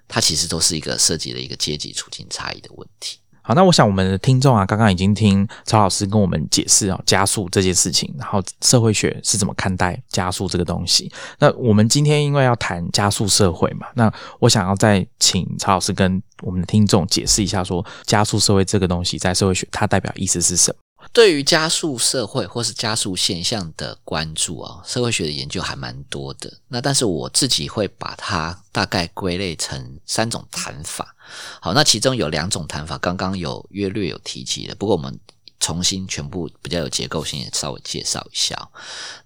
[0.09, 3.19] 它其实都是一个涉及了一个阶级处境差异的问题。
[3.47, 11.09] 好，那我想我们的听众啊，刚刚已经听曹老师跟我们解释啊，加速这件事情，然后社会学是怎么看待加速这个东西。
[11.39, 20.79] 那我们今天因为要谈加速社会嘛，那我想要再请曹老师跟我们的听众解释一下，说加速社会这个东西在社会学它代表意思是什么？
[21.13, 26.53] 对于加速社会或是加速现象的关注啊，社会学的研究还蛮多的。
[26.67, 31.15] 那但是我自己会把它大概归类成三种谈法。
[31.61, 35.19] 好，那其中有两种谈法，刚刚有约略有提及的，不过我们
[35.59, 38.69] 重新全部比较有结构性，稍微介绍一下。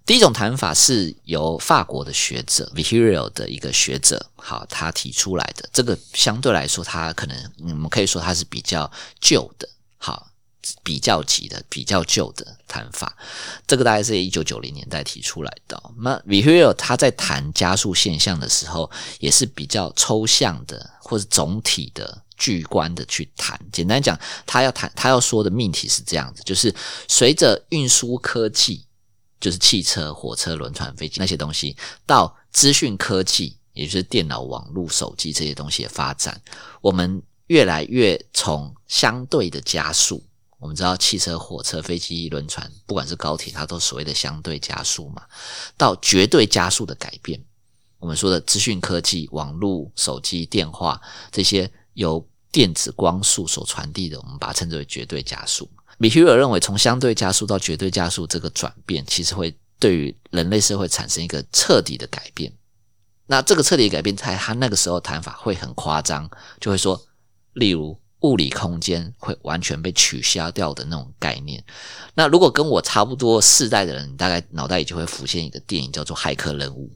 [0.06, 5.68] 第一种谈法是由法国的学者 v i h i r i o 的一个学者，好，他提出来的。
[5.72, 9.68] 这个相对来说，他可能我们可以说他是比较旧的。
[9.98, 10.29] 好。
[10.82, 13.16] 比较级的、比较旧的谈法，
[13.66, 15.82] 这个大概是一九九零年代提出来的。
[15.98, 23.58] 那 v i h u l 他在谈加速现象的时候，也是比较抽象的，或者总体的、具观的去谈。
[23.72, 26.74] 简单讲，他要谈他要说的命题是这样子：，就是
[27.08, 28.84] 随着运输科技，
[29.40, 36.38] 就是汽车、火车、轮船、飞机那些东西，到资讯科技，也就是电脑、网络、手机这些东西的发展，
[36.82, 40.22] 我们越来越从相对的加速。
[40.60, 45.22] 我们知道，汽车、火车、飞机、轮船，不管是高铁，它都所谓的相对加速嘛。
[45.74, 47.42] 到绝对加速的改变，
[47.98, 51.00] 我们说的资讯科技、网络、手机、电话
[51.32, 55.66] 这些由电子光速所传递的，我们把它称之为绝对加速。
[55.96, 62.52] 米歇尔认为，从相对加速到绝对加速这个转变，其实会对于人类社会产生一个彻底的改变。
[63.26, 67.02] 那这个彻底改变，在他那个时候谈法会很夸张，就会说，
[67.54, 67.98] 例如。
[68.20, 71.62] 物理空间会完全被取消掉的那种概念。
[72.14, 76.86] 那如果跟我差不多世代的人，大概脑袋里就会浮现一个电影，叫做《骇客任务》。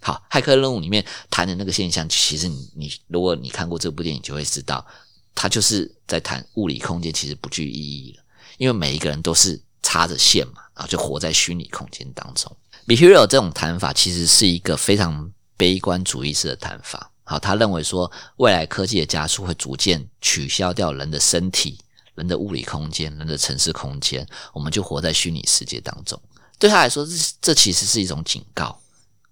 [0.00, 4.86] 好，《骇客任务》里面谈的那个现象，其实你你如果你看过这部电影，就会知道，
[5.34, 8.22] 它就是在谈物理空间其实不具意义了，
[8.58, 12.54] 因为每一个人都是插着线嘛，然后就活在虚拟空间当中。
[12.86, 17.10] b e h a v i o 这种谈法其实是一个非常悲观主义式的谈法。
[17.28, 21.76] 好，他认为说，未来科技的加速会逐渐取消掉人的身体、
[22.14, 26.20] 人的物理空间、人的城市空间，我们就活在虚拟世界当中。
[26.56, 27.12] 对他来说，这
[27.42, 28.78] 这其实是一种警告。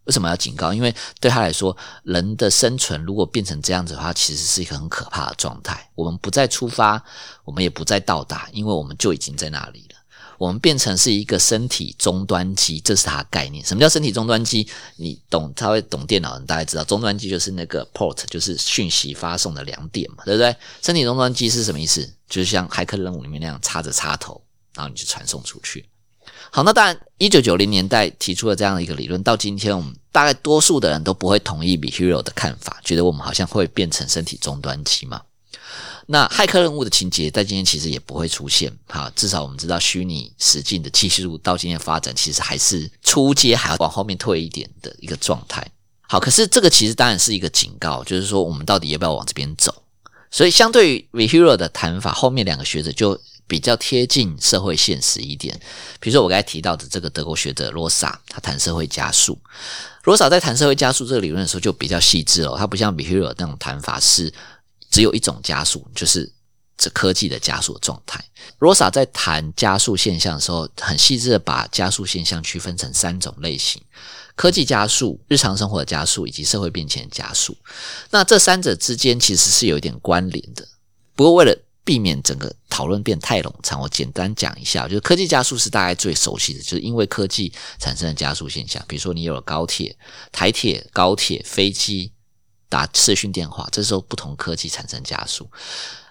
[0.06, 0.74] 为什么要警告？
[0.74, 5.88] 因为对他来说，人的生存如果变成这样子的话，其实是一个很可怕的状态。
[5.94, 7.02] 我们不再出发，
[7.44, 9.96] 我们也不再到达，因为我们就已经在那里了。
[10.38, 13.64] 我们变成是一个身体终端机，这是它的概念。
[13.64, 14.68] 什么叫身体终端机？
[14.96, 20.54] 你懂，他会懂电脑，人大概知道，终端机就是那个 port，就是讯息发送的两点嘛，对不对？
[20.82, 22.08] 身体终端机是什么意思？
[22.28, 24.42] 就是像骇客任务里面那样插着插头，
[24.74, 25.86] 然后你就传送出去。
[26.50, 35.20] 好，那当然，一九九零年代提出了这样的一个理论，到今天我们大概多数的人都不会同意 Behero 的看法，觉得我们好像会变成身体终端机嘛。
[36.06, 45.66] 那骇客任务的情节在今天其实也不会出现，哈，至少我们知道虚拟实境的技术到今天发展，其实还是出阶还要往后面退一点的一个状态。
[46.06, 49.74] 好，可是这个其实当然是一个警告，就是说我们到底要不要往这边走？
[50.30, 55.58] 所以相对于 v i h u r o 的谈法，后面两个学者就比较贴近社会现实一点。
[56.00, 59.38] 比如说我刚才提到的这个德国学者罗萨，他谈社会加速。
[60.02, 64.30] 罗萨在谈社会加速这个理论的时候就比较细致哦，他不像 Behavioral 那种谈法是
[64.94, 66.32] 只有一种加速，就是
[66.78, 68.24] 这科技的加速状态。
[68.60, 73.82] 罗萨在谈加速现象的时候，很细致的把加速现象区分成三种类型。
[74.36, 77.56] 科技加速、日常生活的加速以及社会变迁加速，
[78.10, 80.64] 那这三者之间其实是有一点关联的。
[81.16, 88.80] 不过为了避免整个讨论变太冗长，我简单讲一下，就是科技加速是大家最熟悉的，就是因为科技产生的加速现象。
[88.86, 89.96] 比如说你有了高铁、
[90.30, 92.12] 台铁、高铁、飞机、
[92.74, 95.48] 打视讯电话，这时候不同科技产生加速。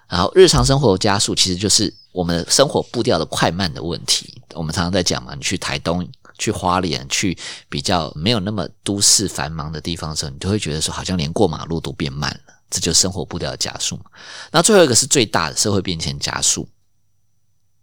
[0.07, 4.41] 然后日常生活加速其实就是我们生活步调的快慢的问题。
[4.53, 6.07] 我们常常在讲嘛，你去台东。
[6.39, 7.37] 去花莲，去
[7.69, 14.05] 比较没有那么都市繁忙的地方的时候，你就会觉得说，好像连过马路都变慢了，这就是生活步调的加速嘛。
[14.51, 16.67] 那最后一个是最大的社会变迁加速，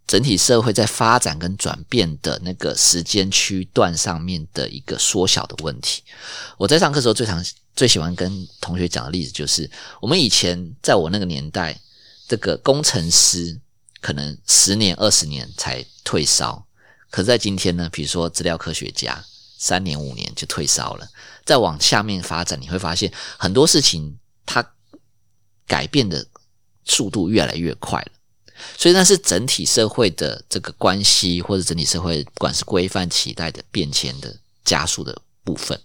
[0.05, 6.03] 整体社会在发展跟转变的那个时间区段上面的一个缩小的问题。
[6.59, 7.43] 我在上课时候最常
[7.81, 9.71] 最喜欢跟同学讲的例子就是，
[10.03, 11.81] 我们以前在我那个年代，
[12.29, 13.59] 这个工程师
[14.03, 16.63] 可能十年二十年才退烧。
[17.09, 19.25] 可是，在今天呢，比如说资料科学家，
[19.57, 21.09] 三年五年就退烧了。
[21.47, 24.63] 再往下面发展，你会发现很多事情它
[25.67, 26.27] 改变的
[26.85, 28.13] 速度越来越快了。
[28.77, 35.81] 所以，那是整体社会的这个关系，或者整体社会不管是规范期待的变迁的加速的部分。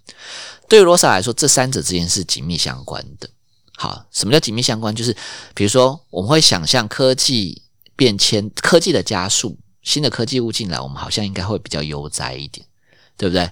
[0.68, 3.30] 对于罗莎来说，这三者之间是紧密相关的。
[3.78, 4.96] 好，什么叫紧密相关？
[4.96, 5.16] 就是
[5.54, 7.62] 比如说，我们会想象科技
[7.96, 9.58] 变迁，科技的加速。
[9.84, 12.66] 新的科技物进来，我们好像应该会比较悠哉一点，
[13.16, 13.48] 对不对？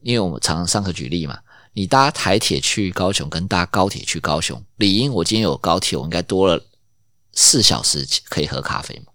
[0.00, 1.38] 因为我们常常上课举例嘛，
[1.74, 6.64] 你搭台铁去高雄，跟搭高铁去高雄，理应我今天有高铁，我应该多了
[7.34, 9.12] 四小时可以喝咖啡嘛。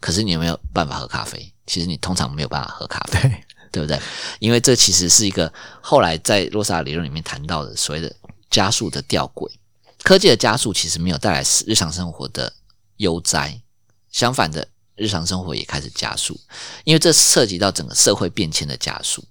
[0.00, 1.50] 可是你有没有办法喝咖啡？
[1.66, 3.98] 其实你通常没有办法喝咖啡，对不对？
[4.38, 8.14] 因为这其实是一个后来在洛萨理论里面谈到的所谓的
[8.50, 9.50] 加速的吊轨。
[10.04, 12.52] 科技的加速其实没有带来日常生活的
[12.98, 13.60] 悠哉，
[14.10, 14.68] 相反的。
[14.94, 16.38] 日常生活也开始加速，
[16.84, 19.24] 因为这涉及到整个社会变迁的加速。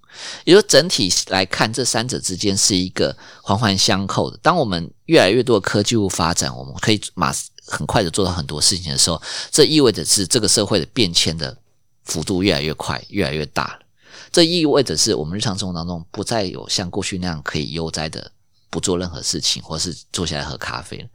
[0.44, 4.36] 也就整体来看，这三者之间是一个环环相扣的。
[4.42, 7.32] 当我们越来越多的科技物发展，我们可以马
[7.64, 11.56] 很快的做到很多事情的时候，这意味着是这个社会的变迁的
[12.04, 13.81] 幅度越来越快，越来越大了。
[14.30, 18.32] 这意味着是我们日常生活当中不再有像过去那样可以悠哉的
[18.70, 21.08] 不做任何事情，或是坐下来喝咖啡。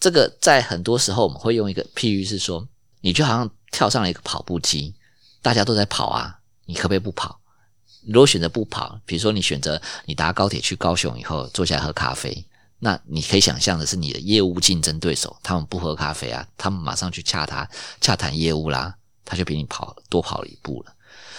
[0.00, 2.66] 这个在很多时候我们会用一个譬喻是说，
[3.00, 3.50] 你就好像。
[3.70, 4.94] 跳上了一个跑步机，
[5.42, 7.38] 大家都在跑啊，你可不可以不跑？
[8.06, 12.46] 如果选择不跑，比如说你选择你搭高铁去高雄以后坐下来喝咖啡，
[12.78, 17.68] 那你可以想象的是你的业务竞争对手，他们不喝咖啡啊，他们马上去洽谈
[18.00, 20.94] 洽谈业务啦，他就比你跑多跑了一步了，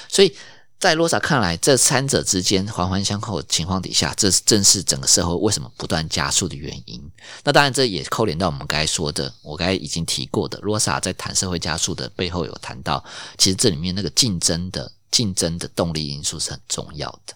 [0.08, 0.32] 所以。
[0.80, 7.02] 在罗萨看来，这三者之间环环相扣的情况底下，这正是整个社会为什么不断加速的原因。
[7.44, 13.04] 那当然，这也扣连到我们该说的，我刚才已经提过的，罗萨在谈社会加速的背后有谈到，
[13.38, 14.92] 其实这里面那个竞争的。
[15.12, 17.34] 竞争的动力因素是很重要的。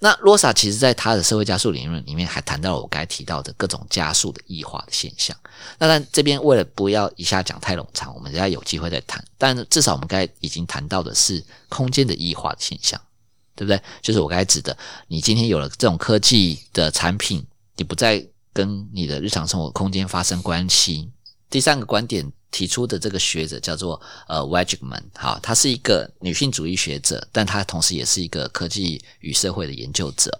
[0.00, 5.36] 那罗萨其实在他的社会加速理论里面还谈到了我刚才提到的各种加速的异化的现象。
[5.78, 9.22] 那但这边为了不要一下讲太冗长，我们等下有机会再谈。
[9.36, 13.00] 但至少我们刚才已经谈到的是空间的异化的现象，
[13.56, 13.82] 对不对？
[14.00, 14.76] 就是我刚才指的，
[15.08, 17.44] 你今天有了这种科技的产品，
[17.76, 21.10] 你不再跟你的日常生活空间发生关系。
[21.50, 22.32] 第三个观点。
[22.50, 30.30] 提出的这个学者叫做呃 w e g m a n 好，他是一个女性主义学者，但他同时也是一个科技与社会的研究者。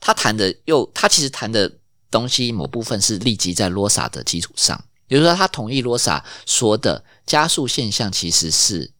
[0.00, 1.70] 他谈的又，他其实谈的
[2.10, 8.90] 东西某部分是立即在罗萨的基础上，比如说他同意罗萨说的加速现象其实是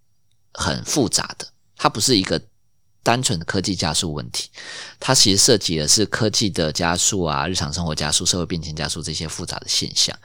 [0.53, 2.41] 很复杂的，它不是一个。
[3.03, 4.51] 单纯的科技加速问题，
[4.99, 10.17] 它其实涉及的是科技的加速啊，日常生活加速、社会变迁加速这些复杂的现象。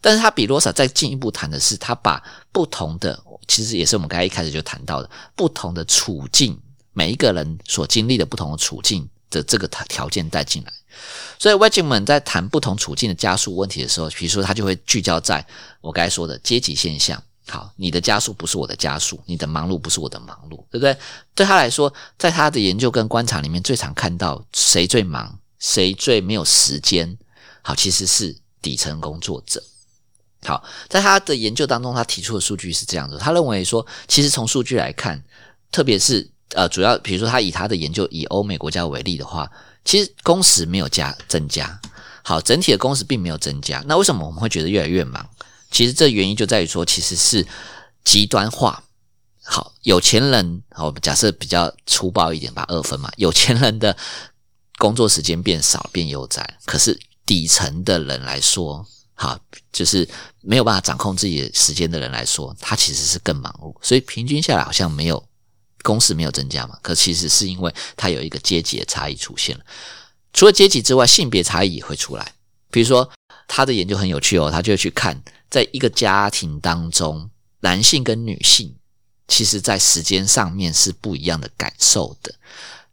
[0.00, 6.58] 但是，他比罗萨再进一步谈的是，他把不同的，其实也是我们刚才一开始就谈到的，不同的处境，
[6.92, 10.72] 每一个人所经历的不同的处境的这个条件带进来。
[11.38, 15.44] 所以 w e g m a n 在谈不同处境的加速问题的时候，比如说他就会聚焦在
[15.80, 17.22] 我刚才说的阶级现象。
[17.48, 20.96] 好，你的加速不是我的加速，你的忙碌不是我的忙碌，对不对？
[21.34, 27.18] 对他来说，在他的研究跟观察里面，最常看到谁最忙，谁最没有时间。
[27.62, 29.62] 好，其实是底层工作者。
[30.44, 35.22] 好，在他的研究当中，他提出的数据是这样子：他认为说，其实从数据来看，
[35.70, 39.50] 特别是呃，主要比如说他以他的研究以欧美国家为例的话，
[39.84, 41.80] 其实工时没有加增加。
[42.24, 43.82] 好，整体的工时并没有增加。
[43.86, 45.28] 那为什么我们会觉得越来越忙？
[45.72, 47.44] 其实这原因就在于说，其实是
[48.04, 48.84] 极端化。
[49.44, 53.10] 好，有钱人，好，假设比较粗暴一点，把二分嘛。
[53.16, 53.96] 有钱人的
[54.78, 56.96] 工作时间变少，变悠哉，可是
[57.26, 59.36] 底层的人来说，好，
[59.72, 60.08] 就是
[60.42, 63.74] 没有办法掌控自己的时间的人来说，他其实是更忙碌。
[63.82, 65.24] 所以平均下来好像没有
[65.82, 69.64] 工时没有增加嘛，可其实是因为他有一个阶级的差异出现了。
[70.32, 72.32] 除了阶级之外，性别差异也会出来。
[72.70, 73.10] 比如说，
[73.48, 75.20] 他的研究很有趣哦，他就去看，
[75.52, 77.28] 在一个家庭当中，
[77.60, 78.74] 男性跟女性。
[79.28, 82.34] 其实，在时间上面是不一样的感受的。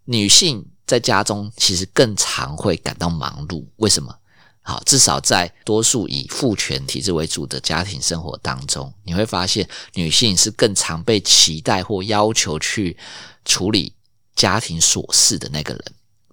[0.03, 4.13] 女性在家中其实更常会感到忙碌，为什么？
[4.61, 12.97] 好，至少在多数以父权体制为主的家庭生活当中，你会发现女性是更常被期待或要求去
[13.45, 13.93] 处理
[14.35, 15.83] 家庭琐事的那个人，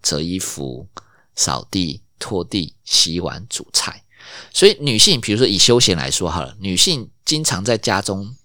[0.02, 0.88] 折衣服、
[1.36, 4.02] 扫地、拖地、洗碗、煮菜。
[4.52, 8.36] 所以，女性，比如说以休闲来说好了，女性经常在家中。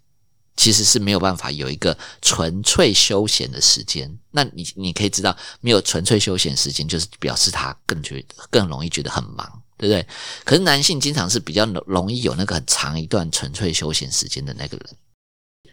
[0.57, 4.19] 其实是没有办法有一个纯粹休闲的时间。
[4.32, 10.05] 那你你可以知道，没有纯粹休闲时间，就是表示她更觉更容易觉得很忙，对不对？
[10.43, 14.86] 可是男性经常是比较容易有那个很长一段纯粹休闲时间的那个人。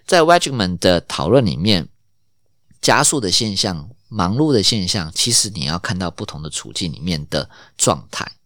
[0.06, 1.88] 在 Wegman 的讨论里面，
[2.80, 8.37] 加速的现象、忙碌的现象，其实你要看到不同的处境里面的状态。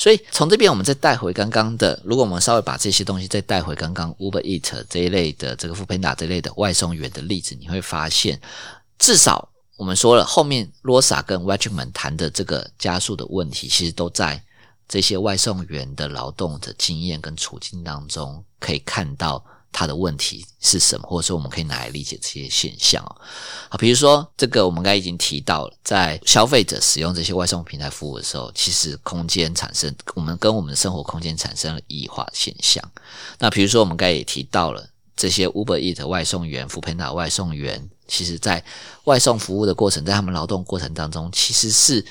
[0.00, 8.40] 所以从这边我们再带回刚刚的，如果我们稍微把这些东西再带回刚刚 Uber Eat 这一类的这个 f o o p a n d a 这类的外送员的例子，你会发现，
[8.98, 9.46] 至少
[9.76, 14.42] 我们说了后面 Rosa 跟 Watchman 谈的这个加速的问题，其实都在
[14.88, 19.44] 这些外送员的劳动的经验跟处境当中可以看到。
[19.72, 23.16] 它的问题是什么，或者说我们可以拿来理解这些现象哦。
[23.68, 32.82] 好，比如说这个，我们刚才已经提到了，在消费者使用这些外送平台服务的时候，其实空间产生，我们跟我们的生活空间产生了异化现象。
[33.38, 38.64] 那比如说，我们刚才也提到了这些 Uber Eat 外送员、f o o p a n d a 外送员，其实在
[39.04, 42.04] 外送服务的过程，在他们劳动过程当中，其实是。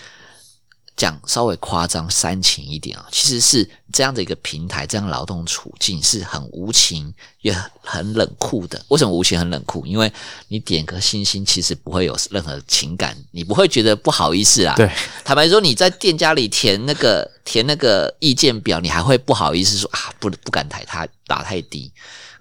[1.00, 8.84] 讲稍微夸张煽情一点啊，其实是这样的一个平台，这样劳动处境是很无情也很冷酷的。
[8.89, 9.86] 为什么无情很冷酷？
[9.86, 10.12] 因为
[10.50, 14.76] 你点个星星，其实不会有任何情感，你不会觉得不好意思啊。
[14.76, 14.91] 对，
[15.24, 21.89] 坦白说，你在店家里填那个填那个意见表，你还会不好意思说啊，不不敢抬他打太低。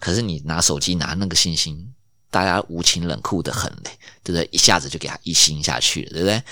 [0.00, 1.94] 可是你拿手机拿那个星星。
[2.31, 3.91] 大家无情冷酷的很嘞，
[4.22, 4.47] 对不对？
[4.53, 6.43] 一下子就给他一星下去了，对不对？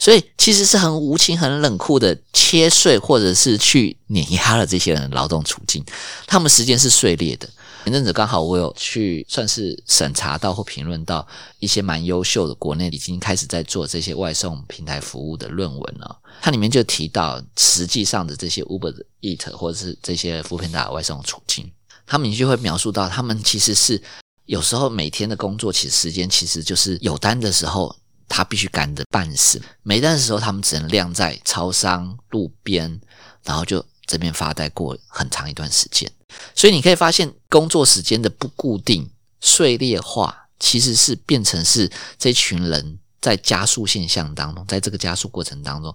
[0.00, 5.84] 所以其实是很无情、很冷酷的切碎，或者是去碾压了这些人的劳动处境。
[6.26, 7.48] 他们时间是碎裂的。
[7.84, 11.24] 前阵子刚好我有去算是审查到或评论到
[11.60, 16.18] 一些蛮优秀的国内已经开始在做这些外送平台服务的论文了。
[16.40, 21.70] 它里面就提到，实际上的这些 Uber Eat 或者是这些扶贫大外送处境，
[22.06, 24.02] 他们就会描述到，他们其实是。
[24.46, 27.94] 有时候每天的工作其实时间其实就是有单的时候，
[28.28, 33.00] 他必须赶得半死；没单的时候，他们只能晾在超商路边，
[33.42, 36.10] 然后就这边发呆过很长一段时间。
[36.54, 45.92] 所以你可以发现，工作时间的不固定、碎裂化，其实是变成是这群人在加速现象当中，在这个加速过程当中，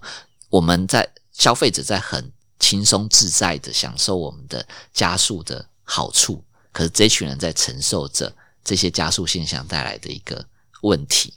[0.50, 8.30] 我们在消费者在很轻松自在的享受我们的加速的好处，可是这群人在承受着。
[8.64, 10.44] 这些加速现象带来的一个
[10.82, 11.34] 问题，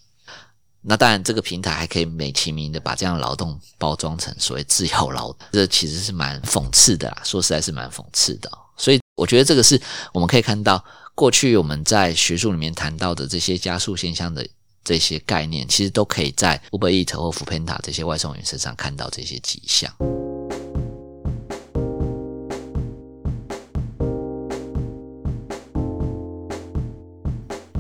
[0.82, 7.22] 那当然，这个平台还可以美其名的把这样劳动包装成所谓自由劳，这其实是蛮讽刺的啦。
[7.26, 9.82] 说实在是蛮讽刺的，所以我觉得这个是
[10.14, 10.84] 我们可以看到，
[11.16, 14.48] 过去我们在学术里面谈到的这些加速现象的
[14.84, 19.92] 这些概念，其实都可以在 Uber Eat 或 f o o p a n d a 这些外送员身上看到这些迹象。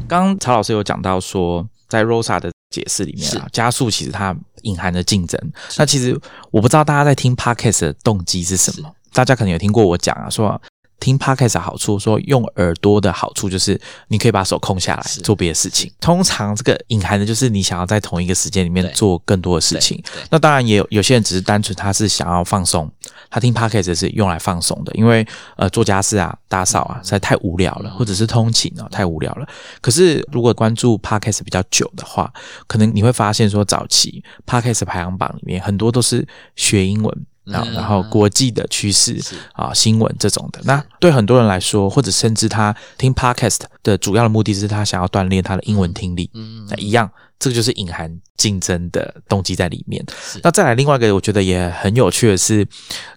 [0.08, 5.39] 刚曹老师有讲到说，在 Rosa 的解释里面啊，加速其实它隐含的竞争。
[5.78, 6.20] 那其实
[6.51, 10.62] 我不知道大家在听 Podcast 的动机是什么，大家可能有听过我讲啊，说。
[11.00, 15.91] 听 podcast 的好处，说用耳朵的好处就是你可以把手空下来做别的事情。
[16.00, 20.02] 通常这个隐含的就是你想要在同一个时间里面做更多的事情。
[20.30, 22.89] 那当然也有有些人只是单纯他是想要放松，
[23.30, 25.26] 他听 podcast 是用来放松的，因为
[25.58, 29.48] 呃做家事啊、打扫啊实在太无聊了，或者是通勤啊太无聊了。
[29.82, 32.34] 可是如果关注 podcast 比较久的话，
[32.68, 37.26] 可能你会发现说早期 podcast 排行榜里面很多都是学英文。
[37.46, 39.20] 然后，然后国际的趋势
[39.54, 47.10] 啊，新闻这种的，那对很多人来说，或者甚至他听 podcast 的主要的目的是他想要锻炼他的英文听力，嗯，那一样。
[47.38, 50.04] 这个就是隐含竞争的动机在里面。
[50.41, 52.66] 那再来另外一个，我觉得也很有趣的是，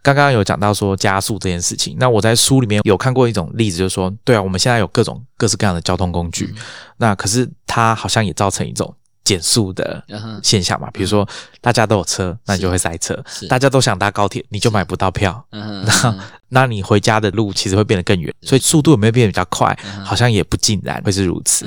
[0.03, 1.97] 刚刚有讲到说加速这件事情。
[2.01, 6.53] 那我在书里面有看过一种例子，就是说，对啊，我们现在有各种各式各样的交通工具，
[6.97, 8.93] 那可是它好像也造成一种
[9.29, 10.03] 减速的
[10.43, 10.89] 现象嘛。
[10.91, 11.29] 比如说
[11.61, 13.15] 大家都有车，那你就会塞车；
[13.47, 15.47] 大家都想搭高铁，你就买不到票。
[15.51, 16.15] 那
[16.49, 19.79] 那你回家的路其实会变得更远，所以速度有没有变得比较快？
[20.03, 21.67] 好像也不尽然会是如此。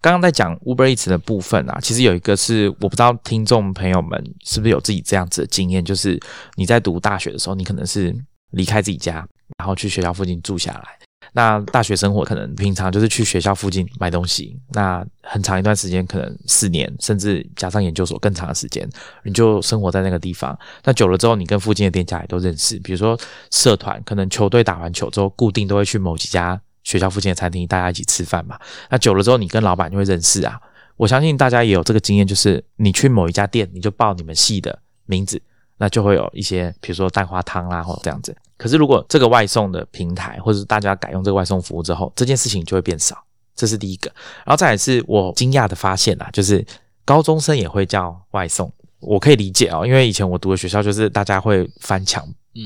[0.00, 6.16] 刚刚在讲 Uber Eats 的部分啊，其实有一个是我不知道听众朋友们是不是有自己这样子的经验，就是
[6.54, 8.14] 你在读大学的时候，你可能是
[8.52, 9.26] 离开自己家，
[9.58, 11.07] 然后去学校附近住下来。
[11.38, 18.88] 那大学生活可能平常就是去学校附近买东西，那很长一段时间，可能四年，甚至加上研究所更长的时间，
[19.22, 20.58] 你就生活在那个地方。
[20.82, 23.16] 那久了之后，你跟附近的店家也都认识，比如说
[23.52, 26.60] 社团，可能球队打完球之后，固定都会去某几家。
[26.82, 28.58] 学校附近的餐厅，大家一起吃饭嘛。
[28.90, 30.58] 那久了之后，你跟老板就会认识啊。
[30.96, 34.76] 我相信大家也有这个经验，就是你去某一家店，你就报你们系的
[35.06, 35.40] 名字，
[35.78, 38.36] 那就会有一些，比如说蛋花汤啦，或者这样子。
[38.56, 43.16] 可是如果这个外送的平台，或者是大家改用这个外送服务之后，这件事情就会变少。
[43.54, 44.12] 这是第一个。
[44.44, 46.64] 然后再来是我惊讶的发现啊，就是
[47.04, 48.70] 高中生也会叫外送。
[49.00, 52.22] 我可以理解哦，因为以前我读的学校就是大家会翻墙。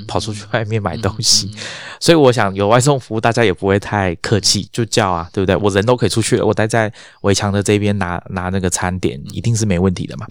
[0.09, 1.51] 跑出去外面买东西，
[2.01, 5.55] 所以我想有外送服务，大家也不会太客气，就叫啊，对不对？
[5.55, 6.91] 我人都可以出去了，我待在
[7.23, 10.27] 围墙的这边拿拿那个餐点，一定是没问题的嘛。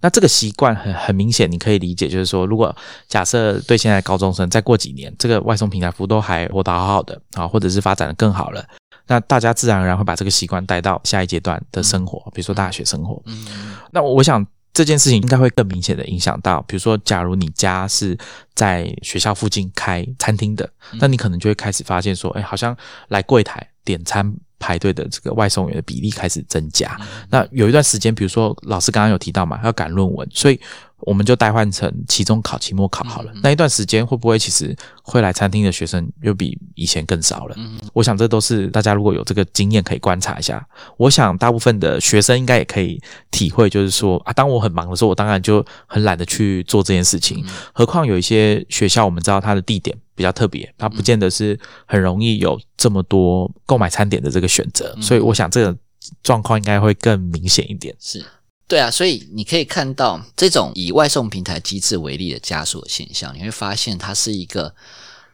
[0.00, 2.74] 那这个习惯很很明显，你可以理解，就是说，如果
[3.08, 8.64] 假设对现在高中生，再过几年，这个外送平台服务都还活得好好的啊，或者是发展的更好了，
[9.06, 13.22] 那大家自然而然会把这个习惯带到下一阶段的生活，比如说大学生活。
[13.26, 14.46] 嗯，那我想。
[14.76, 18.14] 这件事情应该会更明显的影响到，比如说，假如你家是
[18.54, 20.68] 在学校附近开餐厅的，
[21.00, 22.76] 那你可能就会开始发现说，哎，好像
[23.08, 26.96] 来柜台点餐排队的这个外送员的比例开始增加。
[27.30, 30.60] 那有一段时间，比如说老师刚刚有提到嘛，要赶论文，所以。
[31.00, 33.32] 我们就代换成期中考、期末考好了。
[33.42, 37.54] 那一段时间会不会其实会来餐厅的学生又比以前更少了？
[37.58, 40.66] 嗯，我想这都是大家如果有这个经验可以观察一下。
[40.96, 47.44] 我想大部分的学生应该也可以体会，就是说啊，当我很忙的时候，我当然就很懒得去做这件事情。
[47.72, 54.96] 何况有一些学校，我们知道它的地点比较特别，它不见得是很容易有这么多购买餐点的这个选择。
[55.00, 55.76] 所以我想这个
[56.22, 57.94] 状况应该会更明显一点。
[58.00, 58.24] 是。
[58.68, 64.74] 对啊，所以你可以看到这种以外送平台机制为例的加速的现象，你会发现它是一个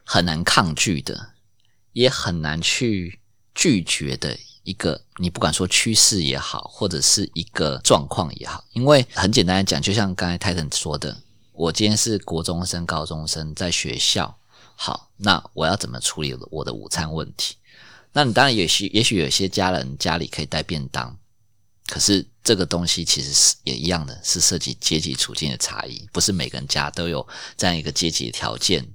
[0.03, 1.29] 很难抗拒的，
[1.93, 3.19] 也很难去
[3.55, 5.01] 拒绝的一个。
[5.17, 11.17] 你不管说趋势也好，或者是一个状况也好，因为很简单的讲，就像刚才泰森说的，
[11.53, 14.37] 我今天是国中生、高中生在学校，
[14.75, 17.55] 好，那我要怎么处理我的午餐问题？
[18.11, 21.17] 那你当然也许，也许有些家人家里可以带便当。
[21.85, 27.27] 可是这个东西其实是也一样的，是涉及阶级处境的差异，不是每个人家都有
[27.57, 28.87] 这样一个阶级条件，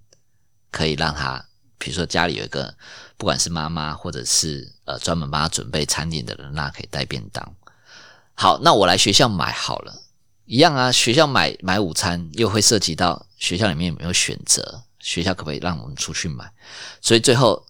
[0.70, 1.44] 可以让他，
[1.76, 2.74] 比如说家里有一个，
[3.18, 7.54] 不管是妈妈或者是呃专门帮他准备餐点的人，那可以带便当。
[8.34, 9.94] 好，那我来学校买好了，
[10.46, 16.50] 一样啊，学校买买午餐又会涉及到学校里面有没有选择，学校可不可以让我们出去买？
[17.02, 17.66] 所以最后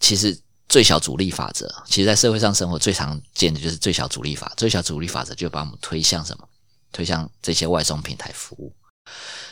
[0.00, 0.40] 其实。
[0.70, 4.52] 最小阻力法则，其实，在社会上生活最常见的就是最小阻力法。
[4.56, 6.48] 最小阻力法则就把我们推向什么？
[6.92, 8.72] 推向这些外送平台服务。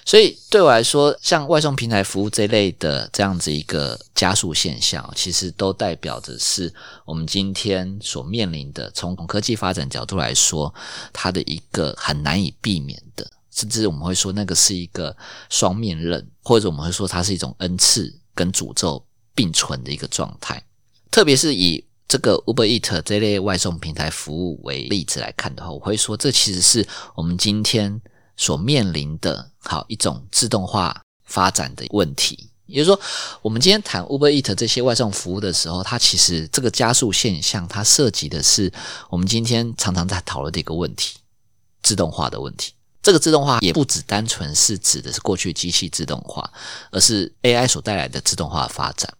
[0.05, 6.73] 所以，对我来说，像外送平台服务这类的这样子一个加速现象，其实都代表着是
[7.05, 10.73] 我们今天所面临的，从科技发展角度来说，
[11.13, 15.17] 它的一个很难以避免的，甚至我们会说那个是一个
[15.51, 19.05] 双面刃，或者我们会说它是一种恩赐跟诅咒
[19.35, 20.63] 并存的一个状态。
[21.11, 28.01] 特别是以这个 Uber Eat 这类外送平台服务为例子来看的话，我会说这其实是我们今天
[28.37, 32.49] 所面临的好一种自动化发展的问题。
[32.65, 33.01] 也就是说，
[33.43, 38.73] 我们今天谈 Uber Eat 这些外送服务的时候，它其实这个加速现象，它涉及的是
[39.11, 41.19] 我们今天常常在讨论的一个问题——
[41.83, 42.73] 自动化的问题。
[43.03, 46.51] 这个自动化也不只单纯是指的是过去机器自动化，
[46.91, 49.13] 而是 AI 所带来的自动化发展。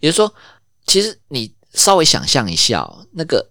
[0.00, 0.34] 也就是说。
[0.90, 3.48] 其实你稍微想象一下，那个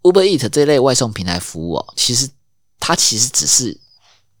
[0.00, 2.26] Uber Eat 这类外送平台服务哦，其实
[2.80, 3.78] 它其实只是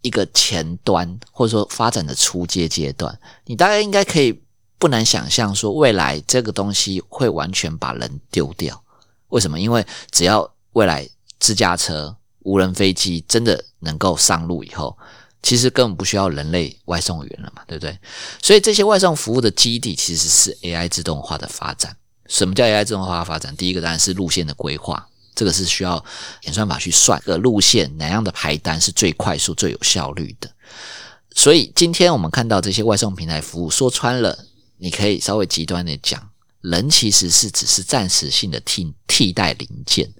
[0.00, 3.20] 一个前端，或者说发展的初阶阶段。
[3.44, 4.42] 你大概应该可以
[4.78, 8.82] 不难想象，说未来这个东西会完全把人丢掉。
[9.28, 9.60] 为什么？
[9.60, 11.06] 因为只要未来
[11.38, 14.96] 自驾车、无人飞机真的能够上路以后，
[15.42, 17.98] 其实根本不需要人类外送员了嘛，对不对？
[18.42, 21.94] 所以这些外送服务的基地其实是 AI 自动化的发展。
[22.28, 23.56] 什么叫 AI 自动化发展？
[23.56, 26.04] 第一个当然是路线的规划，这个是需要
[26.42, 30.50] 演算法去算个路线，哪样的排单是最快速、最有效率的。
[31.34, 34.46] 所以今天我们看到这些外送平台服务，说穿了，
[34.78, 36.30] 你可以稍微极端的讲，
[36.62, 40.10] 人其实是只是暂时性的替替代零件，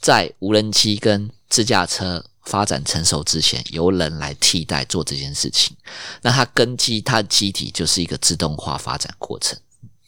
[0.00, 5.76] 在无人机跟自驾车发展成熟之前，由人来替代做这件事情。
[6.22, 9.56] 那它根基，它的机体就是一个自动化发展过程。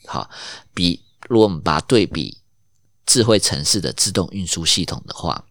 [0.07, 0.28] 好，
[0.74, 2.39] 比如果我们把它对比
[3.07, 5.45] 智慧城市的自动运输系统的话，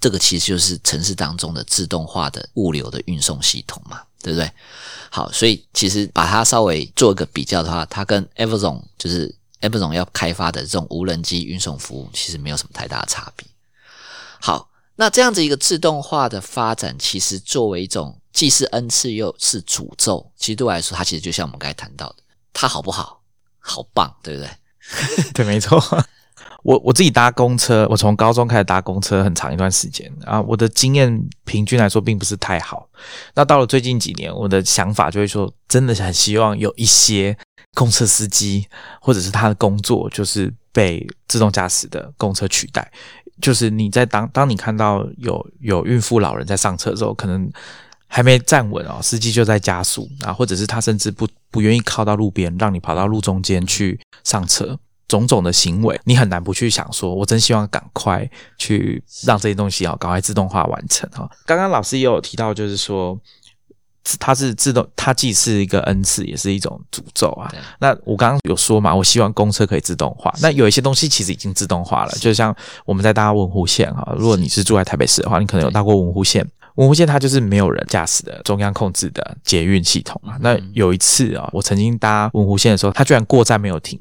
[0.00, 4.02] 这个其实就是城市当中的自动化的物流的运送系统嘛。
[4.22, 4.52] 对不对？
[5.10, 13.48] 好，所以其实把它稍微做一个比较的话，它跟 Amazon 就是 Amazon 要开发的这种无人机运送服务，其实没有什么太大的差别。
[14.38, 22.16] 好，那这样子一个自动化的发展，其实作为一种既是恩赐又是诅咒，其实对我来说，它其实就像我们刚才谈到的，
[22.52, 23.22] 它好不好？
[23.58, 24.50] 好棒，对不对？
[25.34, 25.80] 对，没错。
[26.62, 32.86] 我我自己搭公车，我从高中开始搭公车很长一段时间啊，我的经验平均来说并不是太好。
[33.34, 37.34] 那到了最近几年，我的想法就会说，真的很希望有一些
[37.74, 38.66] 公车司机
[39.00, 42.92] 或者是他的工作就是被自动驾驶的公车取代。
[43.40, 47.50] 就是你在当当你看到有有孕妇老人在上车的时候，可能
[48.10, 54.78] 还没站稳哦，司机就在加速啊，或者是他甚至不不愿意靠到路边，让你跑到路中间去上车。
[55.06, 61.28] 种种的行为，你很难不去想说，我真希望赶快去让这些东西啊，赶快自动化完成哈。
[61.44, 63.18] 刚刚老师也有提到，就是说
[64.20, 67.52] 它是自动，它既是一个恩赐，也是一种诅咒啊。
[67.80, 70.32] 那我刚刚有说嘛，我希望公车可以自动化。
[70.40, 72.54] 那有一些东西其实已经自动化了，就像
[72.84, 76.48] 我们在搭文湖线哈，如果你是住在台北市的话，你可能有搭过文湖线。
[76.80, 80.38] 文湖线它就是没有人驾驶的中央控制的捷运系统啊。
[80.40, 84.00] 那有一次啊，我曾经搭文湖线的时候，它居然过站没有停。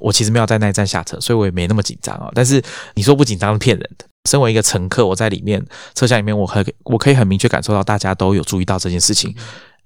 [0.00, 2.30] 我其实没有在那一站下车，所以我也没那么紧张啊。
[2.32, 2.62] 但是
[2.94, 4.06] 你说不紧张是骗人的。
[4.28, 5.60] 身为一个乘客，我在里面
[5.96, 9.34] 车厢里面，我可我可以很明确感受到大家都有注意到这件事情。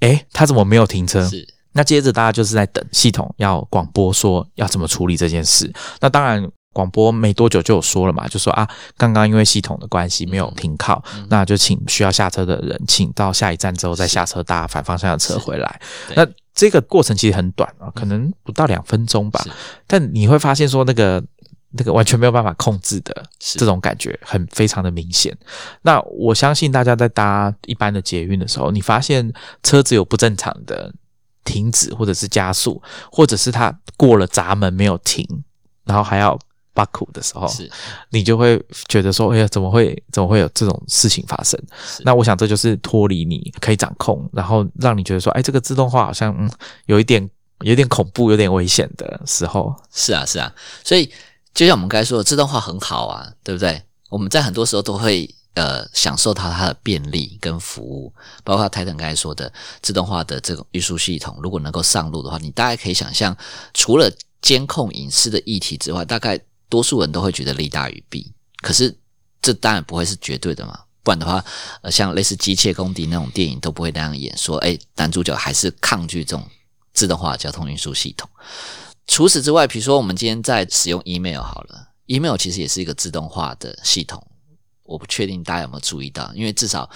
[0.00, 1.26] 诶，他怎么没有停车？
[1.26, 1.48] 是。
[1.72, 5.72] 那接着大家就是在等系统要广播说要怎么处理这件事。
[5.98, 6.46] 那当然。
[6.74, 8.68] 广播没多久就有说了嘛，就说啊，
[8.98, 15.80] 刚刚因为系统的关系没有停靠，那就请需要下车的人，请到下一站之后再下车搭反方向的车回来。
[16.16, 19.42] 那这个过程其实很短啊，可能不到两分钟吧。
[19.86, 21.22] 但你会发现说那个
[21.70, 25.36] 那个完全没有办法控制的这种感觉，很非常的明显。
[25.82, 30.92] 那我相信大家在搭一般的捷运的时候，你发现车子有不正常的
[31.44, 35.24] 停止或者是加速，或者是它过了闸门没有停，
[35.84, 36.38] 然后还要。
[36.74, 37.70] 巴苦的时候，是，
[38.10, 41.58] 你就会觉得说，哎呀，怎么会，怎么会有这种事情发生？
[42.00, 46.50] 那我想这就是脱离你可以掌控，然后让你觉得说，哎，这个自动化好像嗯，
[46.86, 49.72] 有一点，有点恐怖，有点危险的时候。
[49.92, 50.52] 是啊，是啊，
[50.82, 51.08] 所以
[51.54, 53.80] 就像我们刚才说的，自动化很好啊，对不对？
[54.10, 58.12] 我们在很多时候都会呃享受到它的便利跟服务，
[58.42, 63.36] 包括台等刚才说的自动化的这种运输系统，如果能够上路的话，你大概可以想象，
[63.72, 64.10] 除了
[64.42, 66.36] 监控隐私的议题之外，大概。
[66.68, 68.96] 多数人都会觉得利大于弊，可是
[69.40, 71.44] 这当然不会是绝对的嘛，不然的话，
[71.82, 76.48] 呃，像类似《机械公敌》那种电影都不会那样演，说，哎，男主角还是抗拒这种
[76.92, 78.28] 自动化交通运输系统。
[79.06, 84.26] 除此之外，比如说我们今天在使用 email 好了，email 其实也是一个自动化的系统，
[84.84, 86.90] 我不确定大家有没有注意到，因为至少。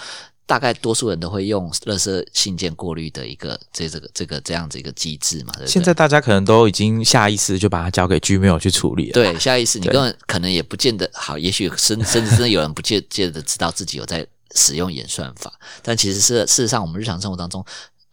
[0.49, 5.53] 大概多数人都会用垃圾信件过滤的一个这这个这个这样子一个机制嘛。
[5.67, 9.13] 现在大家可能都已经下意识就把它交给 Gmail 去处理了。
[9.13, 14.25] 对，下意识你根本可能也不见得好，也许甚甚至真的有人不见见得知道自己有在
[14.55, 17.63] 使用演算法，但其实是事实上我们日常生活当中，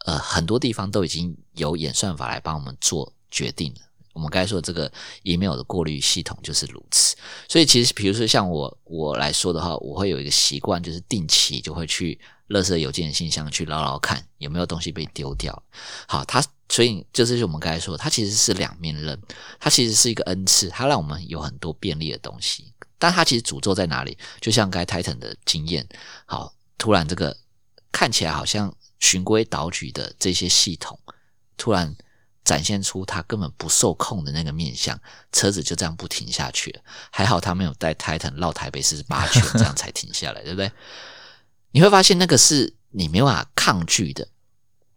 [0.04, 3.80] 呃，很多地方都已经有演算法来帮我们做决定了。
[4.16, 4.90] 我们刚才说这个
[5.24, 7.14] email 的过滤系统就是如此，
[7.50, 15.62] 所以其实比如说像我我来说的话，我会有一个习惯，就是定期就会去垃圾邮件信箱去捞捞看有没有东西被丢掉。
[16.08, 19.20] 好，它所以就是我们刚才说，它其实是两面刃，
[19.60, 24.16] 它其实是一个恩赐，它让我们有很多便利的东西，但它其实诅咒在哪里？
[24.40, 25.86] 就像该 Titan 的经验，
[26.24, 27.36] 好，突然这个
[27.92, 30.98] 看起来好像循规蹈矩的这些系统，
[31.58, 31.94] 突然。
[32.46, 34.98] 展现出他根本不受控的那个面相，
[35.32, 36.80] 车子就这样不停下去了。
[37.10, 40.70] 还好他没有带 Titan 绕台北市八圈，这样才停下来，对不对？
[41.72, 44.28] 你会发现那个是你没有办法抗拒的，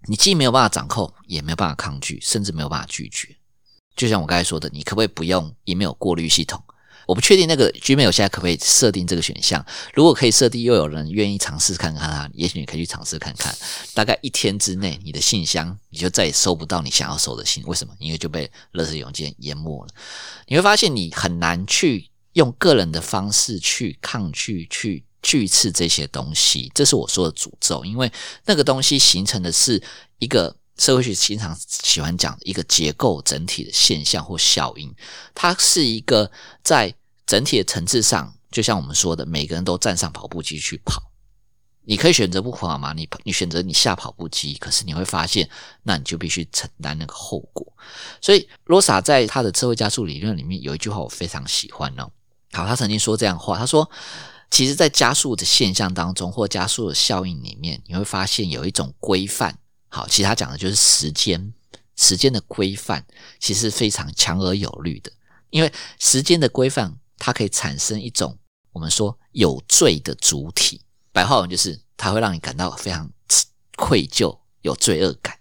[0.07, 3.35] 你既没有办法掌控，也没有办法抗拒，甚至没有办法拒绝。
[3.95, 6.63] 就像我刚才说的，你可不可以不用 email 过滤系统？
[7.09, 9.65] 我不确定那个 Gmail 现在可不可以设定这个选项。
[9.95, 13.51] 如果可以设定，又有人愿意尝试看看啊，也许你可以去尝试看看。
[13.95, 17.63] 大概一天之内，你的信箱你就再也收不到你想要收的信。
[17.65, 17.95] 为什么？
[17.97, 19.91] 因为就被垃圾邮件淹没了。
[20.45, 27.83] 你会发现你很难去用个人的方式去抗拒、去拒斥这些东西，这是我说的诅咒。
[27.83, 28.11] 因为
[28.45, 29.81] 那个东西形成的是
[30.19, 34.93] 一个社会学经常喜欢讲的一个结构整体的现象或效应，
[35.33, 36.29] 它是一个
[36.63, 36.93] 在
[37.29, 41.11] 整体的层次上，就像我们说的，每个人都站上跑步机去跑。
[41.83, 42.91] 你可以选择不跑吗？
[42.93, 45.47] 你你选择你下跑步机，可是你会发现，
[45.83, 47.71] 那你就必须承担那个后果。
[48.19, 52.11] 所以罗萨在他的社会加速理论里面有一句话我非常喜欢哦。
[52.51, 53.87] 好，他曾经说这样话，他说，
[54.49, 59.55] 其实，在加速的现象当中，或加速的效应里面，你会发现有一种规范。
[59.89, 61.53] 好，其实他讲的就是时间，
[61.95, 63.05] 时间的规范
[63.39, 65.11] 其实非常强而有力的，
[65.51, 68.35] 因为时间的规范，它可以产生一种
[68.71, 70.81] 我们说有罪的主体。
[71.11, 73.11] 白话文就是，它会让你感到非常
[73.75, 75.37] 愧疚、有罪恶感。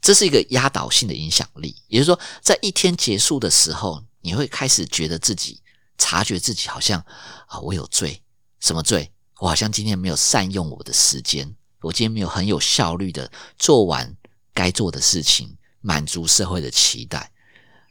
[0.00, 5.60] 这是一个压倒性的影响力，也就是说，在一天结束的时候，你会开始觉得自己
[5.98, 6.98] 察觉自己好像
[7.46, 8.22] 啊，我有罪，
[8.60, 9.12] 什么罪？
[9.40, 14.16] 我好像今天没有善用我的时间，我今天没有很有效率的做完
[14.54, 17.32] 该做的事情，满足社会的期待。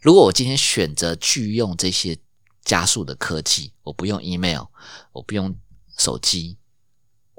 [0.00, 2.18] 如果我今天选择拒用这些
[2.70, 4.62] 加速的科技，我不用 email，
[5.10, 5.52] 我不用
[5.98, 6.56] 手机。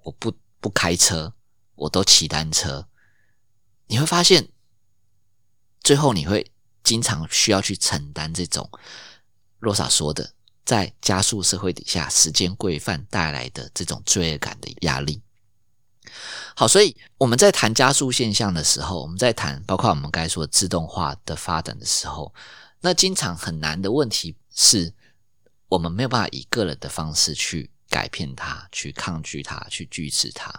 [0.04, 1.34] 我不不开车，
[1.76, 2.86] 我都骑单车。
[3.88, 4.50] 你会发现，
[5.82, 6.52] 最后你会
[6.84, 8.70] 经常需要去承担这种
[9.60, 10.34] 洛萨说的，
[10.66, 15.22] 在加速社会底下，时间规范带来的这种罪恶感的压力。
[16.56, 22.34] 好，所以我们在谈加速现象的时候，我们在谈包括我们该说自动化的发展的时候，
[22.82, 24.94] 那经常很难的问题是
[25.72, 27.72] 我们没有办法以个人的方式去。
[27.92, 30.50] 改变它，去抗拒它，去拒斥它，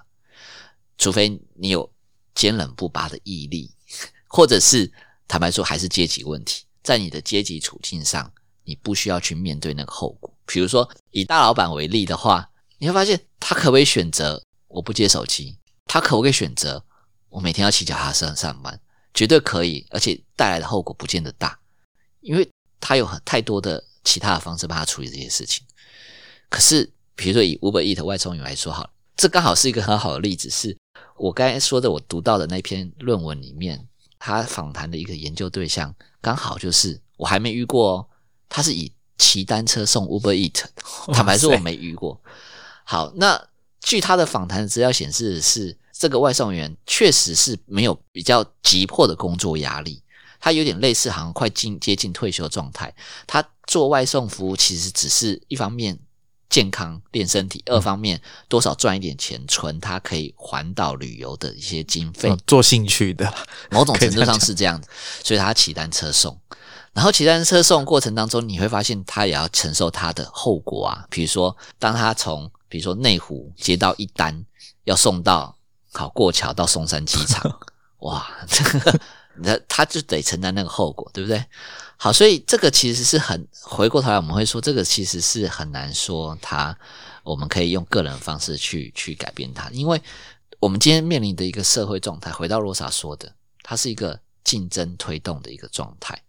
[0.98, 1.90] 除非你有
[2.34, 3.74] 坚韧不拔的毅力，
[4.28, 4.92] 或者是
[5.26, 6.66] 坦白说，还是阶级问题。
[6.82, 8.30] 在你的阶级处境上，
[8.64, 10.30] 你不需要去面对那个后果。
[10.44, 15.56] 比如说，以大老板为例的话，你会发现他可不可以选择我不接手机？
[15.86, 16.84] 他可不可以选择
[17.30, 18.78] 我每天要骑脚踏车上班？
[19.14, 21.58] 绝对可以，而且带来的后果不见得大，
[22.20, 22.46] 因为
[22.78, 25.64] 他有很太多的其他的方式帮他处理这些事情。
[26.48, 26.92] 可是。
[27.14, 30.48] 比如说以 Uber Eat 外送员来说，好，这刚好是一个很好的例子。
[30.48, 30.76] 是
[31.18, 33.86] 我刚才说的，我读到的那篇论文里面，
[34.18, 38.06] 他访谈的一个研究对象，刚好就是我还没遇过哦。
[38.48, 40.64] 他是以骑单车送 Uber Eat，
[41.12, 42.18] 坦白说我没遇过。
[42.82, 43.48] 好，那
[43.82, 50.02] 据他的访谈资料显示，是这个外送员确实是没有比较急迫的工作压力，
[50.40, 52.92] 他有点类似，好像快近接近退休状态。
[53.26, 55.98] 他做外送服务，其实只是一方面。
[56.52, 63.32] 健康练身体，二方面多少赚一点钱，存他可以环岛旅游的一些经费，做兴趣的，
[63.70, 64.86] 某种程度上是这样子。
[65.24, 66.38] 所以他骑单车送，
[66.92, 71.06] 然后骑单车送过程当中，你会发现他也要承受他的后果啊。
[71.08, 74.44] 比如说，当他从比如说内湖接到一单，
[74.84, 75.56] 要送到
[75.90, 77.50] 好过桥到松山机场，
[78.00, 78.30] 哇，
[79.40, 81.42] 那他就得承担那个后果，对不对？
[82.02, 86.76] 好，所以这个其实是很回过头来，我们会说，这个其实是很难说它，
[87.22, 90.02] 我们可以用个人方式去去改变它，因为
[90.58, 93.32] 我们今天面临的一个社会状态，回到罗莎说的，
[93.62, 96.20] 它是一个竞争推动的一个状态。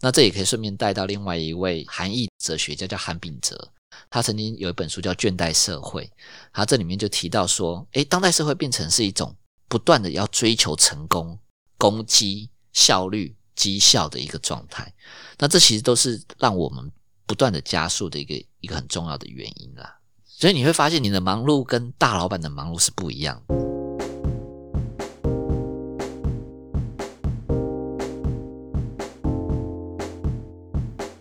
[0.00, 3.72] 那这也可以顺便带到另外一位韩裔哲学家叫韩炳哲，
[4.08, 6.04] 他曾经有一本书叫《倦怠社会》，
[6.52, 9.34] 他这里面就提到说，诶，当代社会变成是一种
[9.66, 11.36] 不断的要追求成功、
[11.76, 13.34] 攻击效率。
[13.56, 14.92] 绩效的一个状态，
[15.38, 16.88] 那这其实都是让我们
[17.26, 19.98] 不断的加速的一个一个很重要的原因啦。
[20.24, 23.56] 所以你会发现，你的忙碌跟大老板的忙碌是不一样的。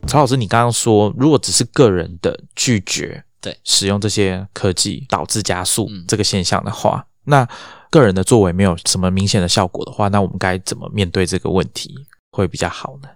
[0.08, 7.46] 曹老师，你刚刚说，如果只是个人的拒绝对使用这些科技导致加速这个现象的话，那
[7.90, 11.96] 个人的作为没有什么明显的效果的话，那我们该怎么面对这个问题？
[12.36, 13.08] 会比较好呢。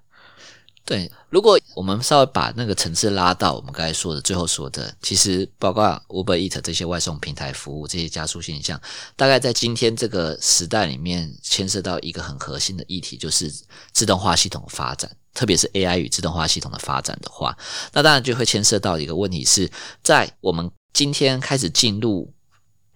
[0.86, 8.82] 对，如果我们稍微把那个层次拉到我们刚才说的最后说的，其实包括 Uber Eat 这些外送平台服务这些加速现象，
[9.16, 13.54] 大概在今天这个时代里面，牵涉到一个很核心的议题，就是
[13.92, 17.56] 自动化系统的发展，特别是 AI 与自动化系统的发展的话，
[17.94, 19.70] 那当然就会牵涉到一个问题，是
[20.02, 22.34] 在我们今天开始进入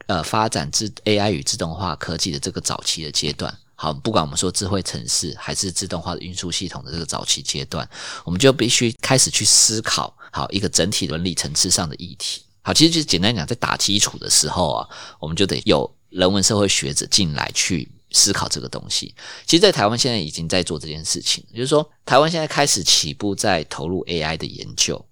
[0.08, 3.56] 呃发展自 AI 与自动化科技的这个早期的阶段。
[3.84, 7.86] 好，不管我们说智慧城市还是自动化的运输系统的这个早期阶段，
[8.24, 12.44] 我们就必须开始去思考好一个整体伦理层次上的议题。
[12.62, 14.88] 好，其实就简单讲，在打基础的时候啊，
[15.20, 19.14] 我们就得有人文社会学者进来去思考这个东西。
[19.46, 25.06] 其实，在台湾现在已经在做这件事情，就是说，台湾现在开始起步在投入 AI 的研究。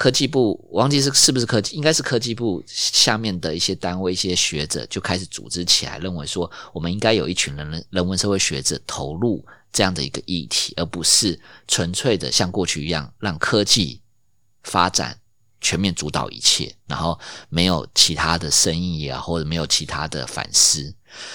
[0.00, 11.38] 科技部，我忘记是是不是科技，应该是科技部下面的一些单位、一些学者就开始组织起来，认为说我们应该有一群人人文社会学者投入这样的一个议题，而不是
[11.68, 14.00] 纯粹的像过去一样让科技
[14.62, 15.18] 发展
[15.60, 17.20] 全面主导一切，然后
[17.50, 20.94] 没有其他的声音啊，或者没有其他的反思。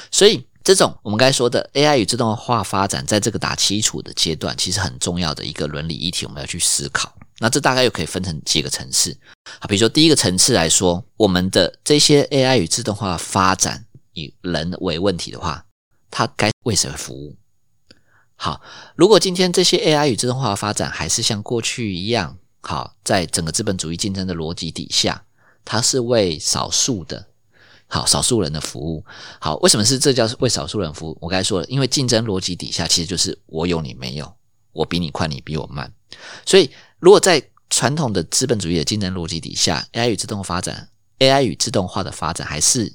[0.09, 7.15] 所以，这种我们刚才说的 AI 与自动化发展，在这个打基础的阶段，其实很重要的一个伦理议题，我们要去思考。
[7.39, 9.17] 那这大概又可以分成几个层次
[9.59, 15.65] 啊，比如说第一个层次来说，我们的这些 AI 与自动化发展以人为问题的话，
[16.09, 17.35] 它该为谁服务？
[18.37, 18.61] 好，
[18.95, 25.25] 如果今天这些 AI 与自动化发展还是像过去一样，好，在整个资本主义竞争的逻辑底下，
[25.65, 27.27] 它是为少数的，
[27.87, 29.03] 好少数人的服务。
[29.41, 31.17] 好，为什么是这叫为少数人服务？
[31.19, 34.33] 我刚才说了，因为竞争逻辑底下其实就是我有你没有，
[34.71, 35.91] 我比你快，你比我慢，
[36.45, 36.71] 所以。
[36.99, 40.89] 如果在传统的资本主义的竞争逻辑底下，AI 与自动发展
[41.19, 42.91] ，AI 与自动化的发展还是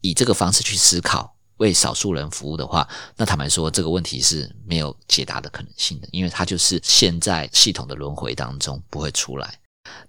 [0.00, 9.58] 以这个方式去思考，为少数人服务的话，那坦白说，这个问题是没有解答的可能性的，因为它就是现在系统的轮回当中不会出来。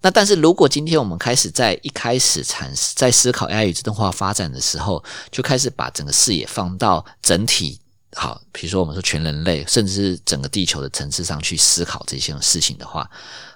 [0.01, 7.80] 那但是如果今天我们开始在一开始产在思考 AI 与自动化发展的时候，就开始把整个视野放到整体。
[8.14, 13.10] 好，比如说我们说全人类，甚至是整个地球的层次上去思考这些事情的话，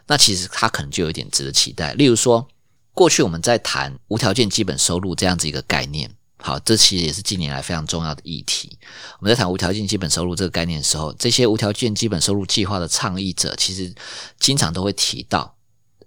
[0.05, 1.93] 那其实它可能就有点值得期待。
[1.93, 2.47] 例如说，
[2.93, 8.77] 过去我们在谈无条件基本收入这样子一个概念，好，这其实也是近年来非常重要的议题。
[9.19, 13.91] 我们在谈无条件基本收入这个概念的时候，这些无条件基本收入计划的倡议者，其实
[14.39, 15.55] 经常都会提到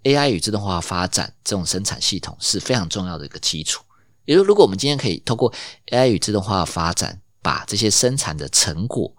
[0.03, 3.83] AI 与自动化发展这种生产系统是非常重要的一个基础。
[4.23, 5.53] 也就如果我们今天可以透过
[5.87, 9.09] AI 与自动化发展，把这些生产的成果，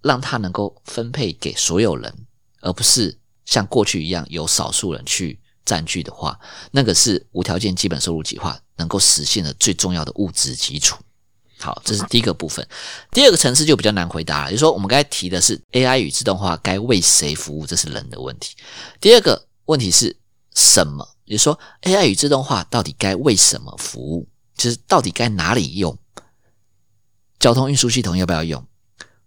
[0.00, 2.10] 让它能够分配给所有人，
[2.62, 6.40] 而不是像过去一样由少数人去占据的话，
[6.70, 10.96] 那个是无条件基本收入计划能够实现的最重要的物质基础。
[11.58, 12.66] 好，这是第一个部分。
[13.10, 18.56] 第二个层次就比较难回答了，就是说我们刚才提的是 AI 与自动化该为谁服务，这是人的问题。
[18.98, 20.16] 第二个问题是
[20.54, 21.06] 什么？
[21.26, 24.26] 也就是说 AI 与自动化到底该为什么服务？
[24.56, 25.98] 就是到底该哪里用？
[27.44, 28.66] 交通运输系统要不要用？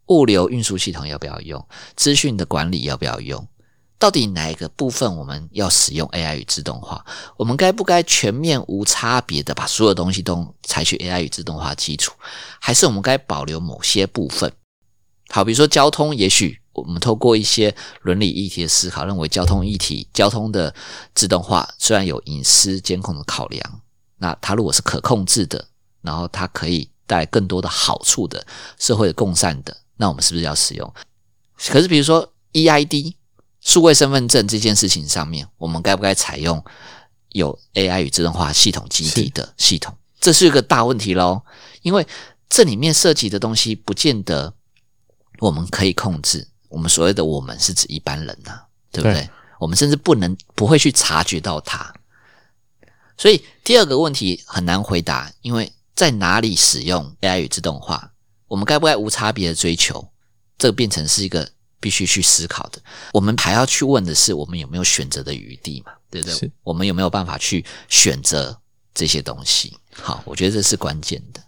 [0.07, 1.63] 物流运输系统要不要用？
[1.95, 3.47] 资讯的管理要不要用？
[3.99, 7.05] 到底哪一个部分我们要使用 AI 与自动化？
[7.37, 12.11] 我们该不该全面无差别的把所有东西都采取 AI 与自动化基础？
[12.59, 14.51] 还是我们该保留某些部分？
[15.29, 20.73] 好，比如说交通，也许我们透过一些伦理议题的思考，认为交通议题、交通的
[21.13, 23.81] 自动化虽然有隐私监控的考量，
[24.17, 25.67] 那它如果是可控制的，
[26.01, 26.89] 然后它可以。
[27.07, 28.45] 带来更多的好处的
[28.77, 30.93] 社会的共善的，那我们是不是要使用？
[31.69, 33.15] 可是比如说 EID
[33.61, 36.63] 数位身份证这件事情上面，我们该不该采用
[37.29, 39.97] 有 AI 与自动化系统基地的系统？
[40.19, 41.41] 这是一个大问题喽，
[41.81, 42.05] 因为
[42.47, 44.53] 这里面涉及的东西不见得
[45.39, 46.47] 我们可以控制。
[46.69, 48.59] 我们所谓的我们是指一般人呐，
[48.91, 49.27] 对不对？
[49.59, 51.93] 我们甚至不能不会去察觉到它。
[53.17, 55.73] 所以第二个问题很难回答，因为。
[55.97, 58.11] 在哪里使用 AI 与自动化？
[58.47, 60.07] 我们该不该无差别的追求？
[60.55, 62.79] 这变成是一个必须去思考的。
[63.13, 65.91] 我们还要去问的是，我们有没有选择的余地嘛？
[66.11, 66.51] 对不对？
[66.61, 68.55] 我们有没有办法去选择
[68.93, 69.75] 这些东西？
[69.99, 71.43] 好，我觉得这是关键的。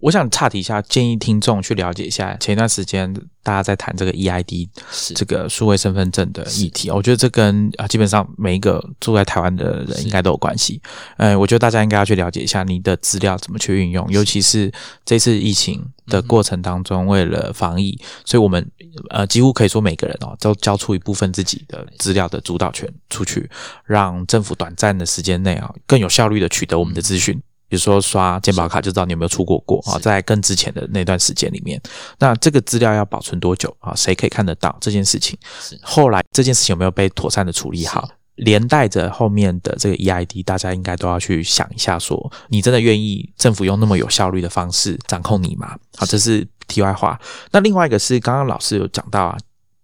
[0.00, 4.68] 我想岔题一下，建议听众去了解一下前一段时间大家在谈这个 EID
[5.14, 6.90] 这个数位身份证的议题。
[6.90, 10.80] 我觉得这跟啊基本上每一个住在台湾的人应该都有关系。
[11.16, 14.70] 呃，我觉得大家应该要去了解一下你的资料怎么去运用，尤其是
[15.04, 18.64] 这次疫情的过程当中，为了防疫，所以我们
[19.10, 23.50] 呃几乎可以说每个人哦都交出一部分自己的资料的主导权出去，
[23.84, 27.42] 让政府短暂的时间内啊更有效率的取得我们的资讯。
[27.68, 31.80] 比如说刷健保卡就知道你有没有出国过国啊，在更之前的那段时间里面，
[32.18, 33.94] 那这个资料要保存多久啊？
[33.94, 35.38] 谁可以看得到这件事情？
[35.82, 38.08] 后来这件事情有没有被妥善的处理好？
[38.36, 45.76] 连带着后面的这个 EID，大家应该都要去想一下，说你真的愿意政府用那么有效率的方式掌控你吗？
[45.96, 47.20] 好，这是题外话。
[47.50, 49.36] 那另外一个是刚刚老师有讲到啊。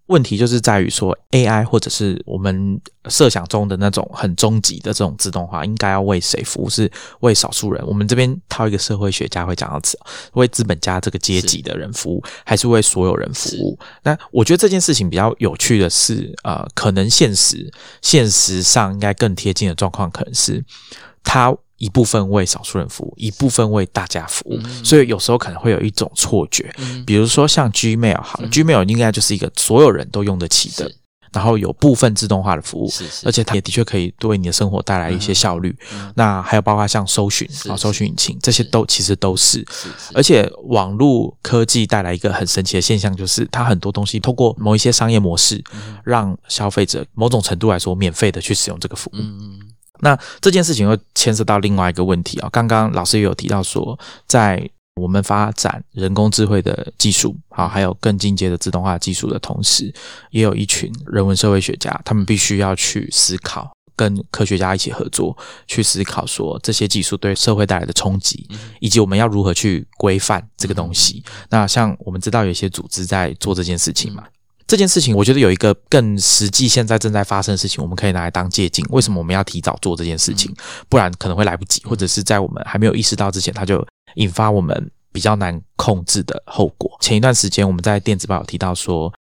[0.06, 2.78] 问题就是在于说，AI 或者是我们
[3.08, 6.68] 设想中的那种很终极的这种自动化，应该要为谁服务？
[6.68, 6.90] 是
[7.20, 7.82] 为少数人？
[7.86, 9.98] 我们这边套一个社会学家会讲到词，
[10.34, 13.78] 为资本家这个阶级的人服务，还是为所有人服务？
[14.02, 20.62] 那我觉得这件事情比较有趣的是，呃，可能现实现实上应该更贴近的状况，可能是
[21.22, 21.56] 他。
[21.76, 26.74] 一部分为少数人服务，一部分为大家服务，所以有时候可能会有一种错觉，
[27.06, 30.90] 比如说像 Gmail 好，Gmail 应该就是一个所有人都用得起的。
[31.32, 35.76] 然后有部分自动化的服务，是是，而且它也的确可以对你的生活带来一些效率。
[35.92, 36.12] 嗯。
[36.14, 39.66] 那还有包括像搜寻啊、搜寻引擎这些都其实都是，
[40.14, 45.60] 而且网络科技带来一个很神奇的现象，就是它很多东西通过某一些商业模式，
[46.04, 49.16] 让消费者某种程度来说免费的去使用这个服务。
[49.16, 49.60] 嗯嗯
[50.04, 53.98] 那这件事情又牵涉到另外一个问题啊、刚刚老师也有提到说，
[54.28, 59.92] 在我们发展人工智慧的技术，好，还有更进阶的自动化技术的同时，
[60.30, 63.72] 也有一群人文社会学家，他们必须要去思考。
[63.96, 65.36] 跟科学家一起合作，
[65.68, 68.44] 去思考说这些技术对社会带来的冲击，
[68.80, 71.22] 以及我们要如何去规范这个东西。
[71.48, 74.24] 那像我们知道有一些组织在做这件事情嘛，
[74.66, 78.84] 这件事情我觉得有一个更实际现在正在发生的事情，我们可以拿来当借鉴。
[78.90, 80.54] 为什么我们要提早做这件事情？
[80.88, 86.90] 不然可能会来不及，或者是在我们还没有意识到之前，它就引发我们比较难控制的后果。
[87.00, 89.12] 前一段时间我们在电子报有提到说。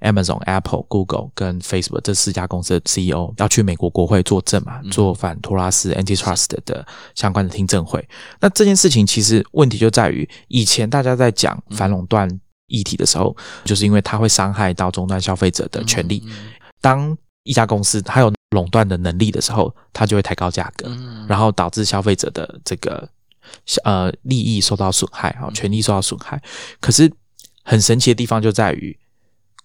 [0.00, 6.86] Amazon、Apple、Google 跟 Facebook 这四家公司的 CEO 要去美国国会作证嘛，做反托拉斯 （antitrust） 的
[7.16, 8.08] 相关的听证会。
[8.38, 12.30] 那这件事情其实问题就在于，以前大家在讲反垄断
[12.68, 16.22] 议题的时候，就是因为它会伤害到终端消费者的权利。
[16.80, 23.08] 当一家公司它有垄断的能力的时候，它就会抬高价格，嗯然后导致消费者的这个
[23.84, 26.40] 呃利益受到损害啊，权利受到损害。
[26.80, 27.10] 可是
[27.64, 28.96] 很神奇的地方就在于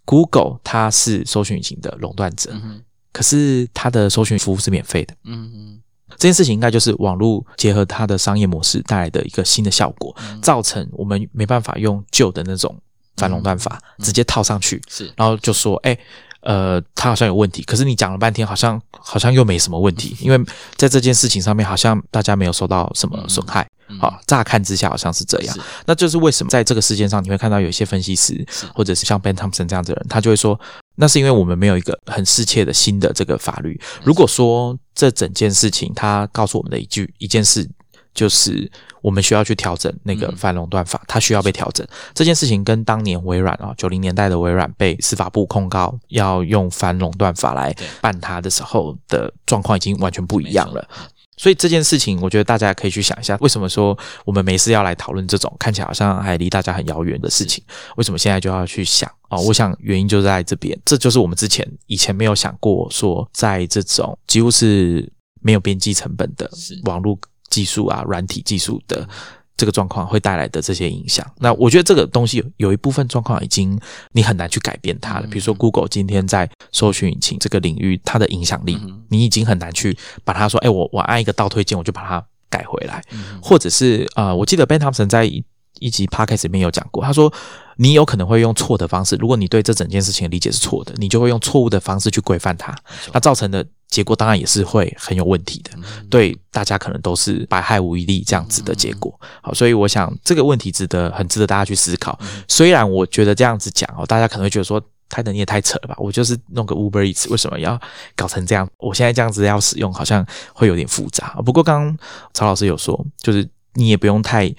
[0.06, 2.82] ，Google 它是搜寻引擎的垄断者，嗯
[3.12, 5.14] 可是它的搜寻服务是免费的。
[5.26, 5.80] 嗯嗯
[6.12, 12.80] 这件事情应该就是网络结合它的商业模式带来的一个新的效果，嗯造成我们没办法用旧的那种
[13.18, 15.12] 反垄断法直接套上去，是。
[15.16, 15.98] 然后就说，哎、
[16.42, 20.38] 呃，他好像有问题，可是你讲了半天，好像好像又没什么问题，因为
[20.76, 23.68] 在这件事情上面，好像大家没有受到什么损害。
[24.00, 25.56] 好，乍看之下好像是这样，
[25.86, 28.44] 那就是为什么在这个事件上，你会看到有一些分析师，
[28.74, 30.60] 或者是像 Ben Thompson 这样子的人，他就会说，
[30.96, 33.80] 那是因为我们没有一个很适切的新的这个法律。
[34.04, 37.70] 如果说这整件事情，他告诉我们的一句一件事，
[38.14, 41.86] 就是我们需要去调整那个反垄断法，它需要被调整。
[42.14, 50.88] 这件事情跟当年微软啊，九零年代的微软被司法部控告要用反垄断法来办它的时候的状况已经完全不一样了。
[51.36, 57.62] 所以这件事情，我觉得大家可以去想一下，为什么说我们没事要来讨论这种看起来好像还离大家很遥远的事情？
[57.98, 59.12] 为什么现在就要去想？
[59.30, 65.12] 哦，我想原因就在这边，这就是我们之前以前没有想过，说在这种几乎是
[65.42, 66.48] 没有边际成本的
[66.84, 67.18] 网络
[67.54, 69.08] 技术啊、软体技术的
[69.56, 71.24] 这个状况会带来的这些影响。
[71.38, 73.80] 那我觉得这个东西有有一部分状况已经
[74.12, 75.28] 你很难去改变它了。
[75.28, 78.80] 比如说 Google 今天在搜寻引擎这个领域，它的影响力，
[79.10, 83.04] 你已经很难去把它说，哎，我我按一个倒推键，我就把它改回来，
[83.42, 85.44] 或者是呃，我记得 Ben Thompson 在一
[85.80, 87.32] 一集 podcast 里面有讲过，他说
[87.78, 92.76] 你有可能会用错的方式，如果你对这整件事情的理解是错的，你就会用错误的方式去规范它，
[93.12, 95.70] 那造成的结果当然也是会很有问题的，
[96.10, 99.14] 对大家可能都是百害无一利这样子的结果。
[99.44, 102.18] 好，所以我想这个问题值得很值得大家去思考。
[102.48, 104.84] 虽然我觉得这样子讲哦，大家可能会觉得说。
[105.10, 105.96] 泰德你也太扯了吧！
[106.00, 107.80] 我就是弄个 Uber Eats，为什么要
[108.16, 108.68] 搞成这样？
[108.78, 110.26] 我现在这样子要使用，好像
[110.56, 111.40] 会有点复杂。
[111.46, 111.98] 不过刚刚
[112.34, 114.52] 曹老师有说，就是你也不用太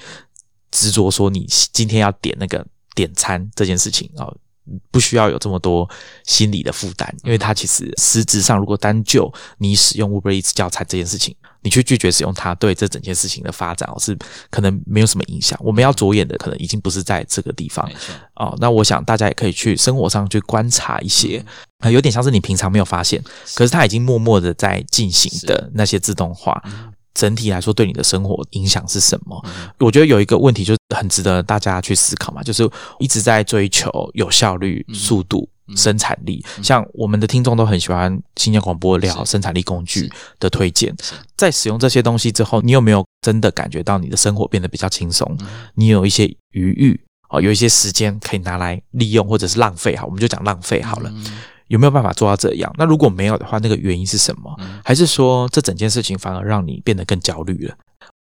[0.70, 2.64] 执着说你今天要点那个
[2.94, 4.36] 点餐这件事情啊、哦，
[4.90, 5.88] 不需要有这么多
[6.24, 14.16] 心理的负担，因为它其实实质上，如果单就你使用 Uber Eats 叫餐这件事情，你去拒绝使用它，对这整件事情的发展哦是
[14.50, 15.58] 可能没有什么影响。
[15.62, 17.88] 我们要着眼的可能已经不是在这个地方
[18.36, 18.56] 哦。
[18.58, 21.44] 那我想大家也可以去生活上去观察一些，
[21.80, 23.22] 呃，有点像是你平常没有发现，
[23.54, 26.62] 可是它已经默默的在进行的那些自动化。
[27.14, 29.42] 整体来说，对你的生活影响是什么？
[29.78, 36.44] 我觉得有一个问题就很值得大家去思考嘛，就是一直在追求有效率、速度、生产力。
[36.62, 40.94] 像我们的听众都很喜欢新疆广播聊生产力工具的推荐，
[41.36, 45.38] 在使用这些东西之后，你有没有真的感觉到你的生活变得比较轻松？
[45.74, 47.00] 你有一些余裕
[47.30, 49.96] 哦，有一些时间可以拿来利用，或者是浪费。
[49.96, 51.12] 哈，我们就讲浪费好了。
[51.68, 52.72] 有没有办法做到这样？
[52.76, 54.54] 那如果没有的话，那个原因是什么？
[54.84, 57.74] 还是说这整件事情反而让你变得更焦虑了？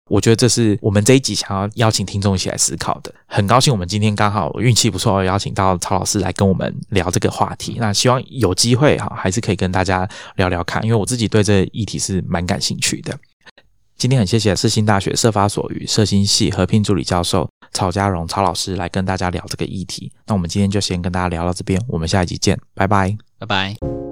[0.09, 3.13] 我觉得这是我们这一集想要邀请听众一起来思考的。
[3.25, 7.77] 很高兴我们今天刚好运气不错，邀请到曹老师来跟我们聊这个话题。
[7.79, 13.17] 那希望有机会哈，还是可以跟大家聊聊看，因为我自己对这议题是蛮感兴趣的。
[13.97, 20.11] 今天很谢谢世新大学社发所与社新系合聘助理教授曹家荣曹老师来跟大家聊这个议题。
[20.27, 23.15] 那我们今天就先跟大家聊到这边，我们下一集见，拜拜，
[23.45, 24.02] 拜拜。